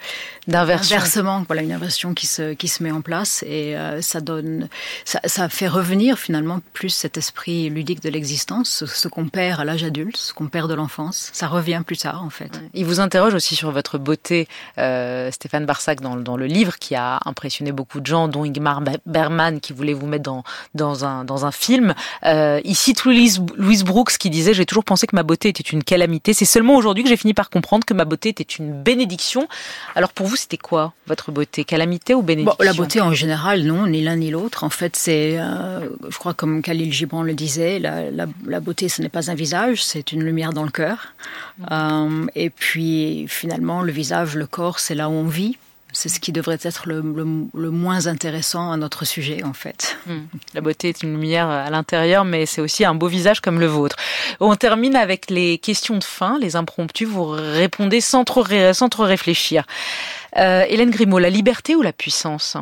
d'inversement, 0.46 1.44
voilà, 1.46 1.62
une 1.62 1.72
inversion 1.72 2.14
qui 2.14 2.26
se 2.26 2.54
qui 2.54 2.68
se 2.68 2.82
met 2.82 2.90
en 2.90 3.00
place 3.00 3.44
et 3.46 3.76
euh, 3.76 4.00
ça 4.00 4.20
donne, 4.20 4.68
ça, 5.04 5.20
ça, 5.24 5.48
fait 5.48 5.68
revenir 5.68 6.18
finalement 6.18 6.60
plus 6.72 6.88
cet 6.88 7.16
esprit 7.16 7.68
ludique 7.68 8.02
de 8.02 8.08
l'existence, 8.08 8.84
ce, 8.86 9.08
qu'on 9.08 9.28
perd 9.28 9.60
à 9.60 9.64
l'âge 9.64 9.84
adulte, 9.84 10.16
ce 10.16 10.32
qu'on 10.32 10.48
perd 10.48 10.70
de 10.70 10.74
l'enfance. 10.74 11.30
Ça 11.32 11.48
revient 11.48 11.82
plus 11.84 11.98
tard 11.98 12.22
en 12.24 12.30
fait. 12.30 12.60
Il 12.72 12.86
vous 12.86 13.00
interroge 13.00 13.34
aussi 13.34 13.54
sur 13.54 13.70
votre 13.70 13.98
beauté, 13.98 14.48
euh, 14.78 15.30
Stéphane 15.30 15.66
Barsac, 15.66 16.00
dans, 16.00 16.16
dans 16.16 16.36
le 16.36 16.46
livre 16.46 16.78
qui 16.78 16.94
a 16.94 17.20
impressionné 17.26 17.72
beaucoup 17.72 18.00
de 18.00 18.06
gens, 18.06 18.28
dont 18.28 18.44
Ingmar 18.44 18.82
Bergman 19.06 19.60
qui 19.60 19.72
voulait 19.72 19.92
vous 19.92 20.06
mettre 20.06 20.24
dans 20.24 20.44
dans 20.74 21.04
un 21.04 21.24
dans 21.24 21.44
un 21.44 21.52
film. 21.52 21.94
Euh, 22.24 22.60
il 22.64 22.74
cite 22.74 23.04
Louise, 23.04 23.40
Louise 23.56 23.84
Brooks 23.84 24.16
qui 24.18 24.30
disait 24.30 24.54
j'ai 24.54 24.66
toujours 24.66 24.84
pensé 24.84 25.06
que 25.06 25.14
ma 25.14 25.22
beauté 25.22 25.48
était 25.48 25.57
une 25.60 25.84
calamité. 25.84 26.32
C'est 26.32 26.44
seulement 26.44 26.76
aujourd'hui 26.76 27.02
que 27.02 27.08
j'ai 27.08 27.16
fini 27.16 27.34
par 27.34 27.50
comprendre 27.50 27.84
que 27.84 27.94
ma 27.94 28.04
beauté 28.04 28.30
était 28.30 28.42
une 28.42 28.82
bénédiction. 28.82 29.48
Alors 29.94 30.12
pour 30.12 30.26
vous, 30.26 30.36
c'était 30.36 30.56
quoi 30.56 30.92
votre 31.06 31.32
beauté? 31.32 31.64
Calamité 31.64 32.14
ou 32.14 32.22
bénédiction 32.22 32.64
La 32.64 32.72
beauté 32.72 33.00
en 33.00 33.12
général, 33.12 33.62
non, 33.62 33.86
ni 33.86 34.02
l'un 34.02 34.16
ni 34.16 34.30
l'autre. 34.30 34.64
En 34.64 34.70
fait, 34.70 34.96
c'est, 34.96 35.38
euh, 35.38 35.88
je 36.08 36.18
crois 36.18 36.34
comme 36.34 36.62
Khalil 36.62 36.92
Gibran 36.92 37.22
le 37.22 37.34
disait, 37.34 37.78
la, 37.78 38.60
beauté, 38.60 38.88
ce 38.88 39.02
n'est 39.02 39.08
pas 39.08 39.30
un 39.30 39.34
visage, 39.34 39.84
c'est 39.84 40.12
une 40.12 40.22
lumière 40.22 40.52
dans 40.52 40.64
le 40.64 40.70
cœur. 40.70 41.14
Euh, 41.70 42.26
et 42.34 42.50
puis 42.50 43.26
finalement, 43.28 43.82
le 43.82 43.92
visage, 43.92 44.34
le 44.34 44.46
corps, 44.46 44.78
c'est 44.78 44.94
là 44.94 45.08
où 45.08 45.12
on 45.12 45.24
vit. 45.24 45.58
C'est 45.92 46.08
ce 46.10 46.20
qui 46.20 46.32
devrait 46.32 46.58
être 46.62 46.86
le, 46.86 47.02
moins 47.02 48.06
intéressant 48.06 48.70
à 48.70 48.76
notre 48.76 49.06
sujet, 49.06 49.42
en 49.42 49.54
fait. 49.54 49.98
Hmm. 50.06 50.26
La 50.54 50.60
beauté 50.60 50.90
est 50.90 51.02
une 51.02 51.12
lumière 51.12 51.48
à 51.48 51.70
l'intérieur, 51.70 52.24
mais 52.24 52.44
c'est 52.44 52.60
aussi 52.60 52.84
un 52.84 52.94
beau 52.94 53.08
visage 53.08 53.40
comme 53.40 53.58
le 53.58 53.66
vôtre. 53.66 53.96
On 54.38 54.54
termine 54.54 54.96
avec 54.96 55.30
les 55.30 55.58
questions 55.58 55.96
de 55.96 56.04
fin, 56.04 56.38
les 56.38 56.56
impromptus. 56.56 57.08
Vous 57.08 57.24
répondez 57.26 58.00
sans 58.00 58.24
trop, 58.24 58.44
sans 58.72 58.88
trop 58.88 59.04
réfléchir. 59.04 59.64
Euh, 60.36 60.64
Hélène 60.68 60.90
Grimaud, 60.90 61.18
la 61.18 61.30
liberté 61.30 61.74
ou 61.74 61.82
la 61.82 61.92
puissance? 61.94 62.56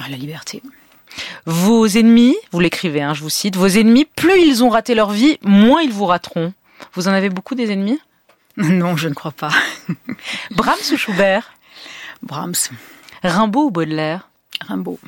Ah, 0.00 0.04
La 0.10 0.16
liberté. 0.16 0.62
Vos 1.46 1.86
ennemis, 1.86 2.36
vous 2.50 2.60
l'écrivez, 2.60 3.02
hein, 3.02 3.14
je 3.14 3.22
vous 3.22 3.30
cite, 3.30 3.56
vos 3.56 3.68
ennemis, 3.68 4.04
plus 4.04 4.40
ils 4.40 4.64
ont 4.64 4.68
raté 4.68 4.94
leur 4.94 5.10
vie, 5.10 5.38
moins 5.42 5.80
ils 5.80 5.92
vous 5.92 6.06
rateront. 6.06 6.52
Vous 6.94 7.08
en 7.08 7.12
avez 7.12 7.30
beaucoup 7.30 7.54
des 7.54 7.70
ennemis? 7.72 7.98
Non, 8.56 8.96
je 8.96 9.08
ne 9.08 9.14
crois 9.14 9.32
pas. 9.32 9.50
Brahms 10.52 10.92
ou 10.92 10.96
Schubert? 10.96 11.52
Brahms. 12.24 12.70
Rimbaud 13.22 13.66
ou 13.66 13.70
Baudelaire? 13.70 14.28
Rimbaud. 14.66 14.98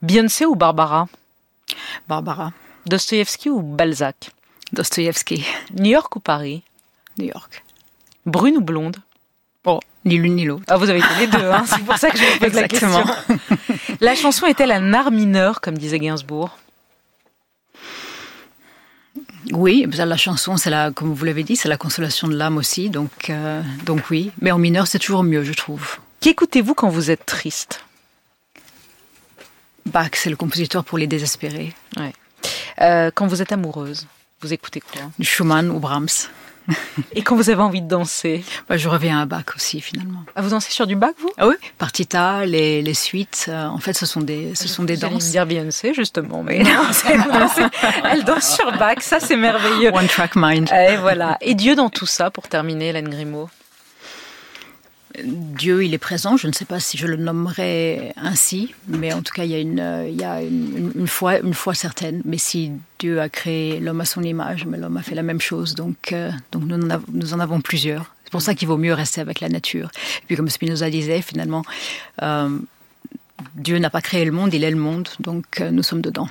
Beyoncé 0.00 0.46
ou 0.46 0.54
Barbara? 0.54 1.08
Barbara. 2.08 2.52
Dostoïevski 2.86 3.50
ou 3.50 3.62
Balzac? 3.62 4.30
Dostoïevski. 4.72 5.44
New 5.74 5.90
York 5.90 6.14
ou 6.16 6.20
Paris? 6.20 6.62
New 7.18 7.26
York. 7.26 7.64
Brune 8.26 8.58
ou 8.58 8.60
blonde? 8.60 8.96
Oh, 9.64 9.80
ni 10.04 10.18
l'une 10.18 10.36
ni 10.36 10.44
l'autre. 10.44 10.64
Ah, 10.68 10.76
vous 10.76 10.88
avez 10.88 11.00
été 11.00 11.08
les 11.20 11.26
deux, 11.26 11.50
hein 11.50 11.64
c'est 11.66 11.84
pour 11.84 11.96
ça 11.96 12.10
que 12.10 12.18
je 12.18 12.24
vous 12.24 12.38
pose 12.38 12.54
la 12.54 12.68
question. 12.68 13.04
la 14.00 14.14
chanson 14.14 14.46
est-elle 14.46 14.72
un 14.72 14.92
art 14.92 15.10
mineur, 15.10 15.60
comme 15.60 15.76
disait 15.76 15.98
Gainsbourg? 15.98 16.56
Oui, 19.52 19.86
la 19.92 20.16
chanson, 20.16 20.56
c'est 20.56 20.70
la, 20.70 20.92
comme 20.92 21.12
vous 21.12 21.24
l'avez 21.24 21.42
dit, 21.42 21.56
c'est 21.56 21.68
la 21.68 21.76
consolation 21.76 22.28
de 22.28 22.36
l'âme 22.36 22.56
aussi, 22.56 22.88
donc, 22.88 23.30
euh, 23.30 23.62
donc 23.84 24.10
oui. 24.10 24.30
Mais 24.40 24.52
en 24.52 24.58
mineur, 24.58 24.86
c'est 24.86 25.00
toujours 25.00 25.24
mieux, 25.24 25.42
je 25.42 25.52
trouve. 25.52 25.98
Qu'écoutez-vous 26.22 26.74
quand 26.74 26.88
vous 26.88 27.10
êtes 27.10 27.26
triste? 27.26 27.84
Bach, 29.86 30.10
c'est 30.14 30.30
le 30.30 30.36
compositeur 30.36 30.84
pour 30.84 30.96
les 30.96 31.08
désespérés. 31.08 31.74
Ouais. 31.96 32.12
Euh, 32.80 33.10
quand 33.12 33.26
vous 33.26 33.42
êtes 33.42 33.50
amoureuse, 33.50 34.06
vous 34.40 34.52
écoutez 34.52 34.80
quoi? 34.80 35.02
Schumann 35.20 35.68
ou 35.68 35.80
Brahms. 35.80 36.28
Et 37.16 37.22
quand 37.22 37.34
vous 37.34 37.50
avez 37.50 37.60
envie 37.60 37.82
de 37.82 37.88
danser? 37.88 38.44
Bah, 38.68 38.76
Je 38.76 38.88
reviens 38.88 39.20
à 39.20 39.26
Bach 39.26 39.46
aussi, 39.56 39.80
finalement. 39.80 40.20
Ah, 40.36 40.42
vous 40.42 40.50
dansez 40.50 40.70
sur 40.70 40.86
du 40.86 40.94
Bach, 40.94 41.10
vous? 41.18 41.32
Ah 41.38 41.48
Oui, 41.48 41.56
partita, 41.76 42.46
les, 42.46 42.82
les 42.82 42.94
suites. 42.94 43.46
Euh, 43.48 43.66
en 43.66 43.78
fait, 43.78 43.94
ce 43.94 44.06
sont 44.06 44.20
des, 44.20 44.54
ce 44.54 44.68
sont 44.68 44.84
des 44.84 44.96
danses. 44.96 45.30
dire 45.30 45.44
Beyoncé, 45.44 45.92
justement, 45.92 46.44
mais 46.44 46.60
non, 46.62 46.86
elle 48.04 48.22
danse 48.22 48.54
sur 48.54 48.70
Bach, 48.78 49.00
ça 49.00 49.18
c'est 49.18 49.36
merveilleux. 49.36 49.90
One 49.92 50.06
track 50.06 50.36
mind. 50.36 50.70
Et 50.70 50.96
voilà. 50.98 51.36
Et 51.40 51.56
Dieu 51.56 51.74
dans 51.74 51.90
tout 51.90 52.06
ça, 52.06 52.30
pour 52.30 52.46
terminer, 52.46 52.90
Hélène 52.90 53.08
Grimaud? 53.08 53.50
Dieu, 55.24 55.84
il 55.84 55.94
est 55.94 55.98
présent. 55.98 56.36
Je 56.36 56.46
ne 56.46 56.52
sais 56.52 56.64
pas 56.64 56.80
si 56.80 56.96
je 56.96 57.06
le 57.06 57.16
nommerais 57.16 58.12
ainsi, 58.16 58.74
mais 58.88 59.12
en 59.12 59.22
tout 59.22 59.32
cas, 59.32 59.44
il 59.44 59.50
y 59.50 59.54
a 59.54 59.58
une, 59.58 60.92
une, 60.94 61.06
foi, 61.06 61.74
certaine. 61.74 62.22
Mais 62.24 62.38
si 62.38 62.72
Dieu 62.98 63.20
a 63.20 63.28
créé 63.28 63.80
l'homme 63.80 64.00
à 64.00 64.04
son 64.04 64.22
image, 64.22 64.66
mais 64.66 64.78
l'homme 64.78 64.96
a 64.96 65.02
fait 65.02 65.14
la 65.14 65.22
même 65.22 65.40
chose, 65.40 65.74
donc, 65.74 66.12
euh, 66.12 66.30
nous, 66.54 67.34
en 67.34 67.40
avons, 67.40 67.60
plusieurs. 67.60 68.14
C'est 68.24 68.30
pour 68.32 68.42
ça 68.42 68.54
qu'il 68.54 68.68
vaut 68.68 68.78
mieux 68.78 68.94
rester 68.94 69.20
avec 69.20 69.40
la 69.40 69.48
nature. 69.48 69.90
Et 70.22 70.26
puis, 70.26 70.36
comme 70.36 70.48
Spinoza 70.48 70.88
disait, 70.88 71.20
finalement, 71.20 71.62
euh, 72.22 72.58
Dieu 73.54 73.78
n'a 73.78 73.90
pas 73.90 74.00
créé 74.00 74.24
le 74.24 74.32
monde, 74.32 74.54
il 74.54 74.64
est 74.64 74.70
le 74.70 74.76
monde, 74.76 75.08
donc 75.20 75.60
euh, 75.60 75.70
nous 75.70 75.82
sommes 75.82 76.00
dedans. 76.00 76.28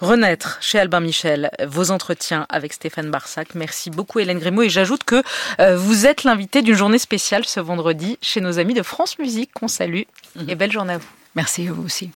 Renaître 0.00 0.58
chez 0.60 0.78
Albin 0.78 1.00
Michel, 1.00 1.50
vos 1.66 1.90
entretiens 1.90 2.46
avec 2.48 2.72
Stéphane 2.72 3.10
Barsac. 3.10 3.54
Merci 3.54 3.90
beaucoup 3.90 4.18
Hélène 4.18 4.38
Grimaud 4.38 4.62
et 4.62 4.68
j'ajoute 4.68 5.04
que 5.04 5.22
euh, 5.60 5.76
vous 5.76 6.06
êtes 6.06 6.24
l'invité 6.24 6.62
d'une 6.62 6.74
journée 6.74 6.98
spéciale 6.98 7.44
ce 7.44 7.60
vendredi 7.60 8.18
chez 8.22 8.40
nos 8.40 8.58
amis 8.58 8.74
de 8.74 8.82
France 8.82 9.18
Musique 9.18 9.52
qu'on 9.52 9.68
salue 9.68 10.02
mhm. 10.36 10.50
et 10.50 10.54
belle 10.54 10.72
journée 10.72 10.94
à 10.94 10.98
vous. 10.98 11.08
Merci 11.34 11.68
à 11.68 11.72
vous 11.72 11.84
aussi. 11.84 12.10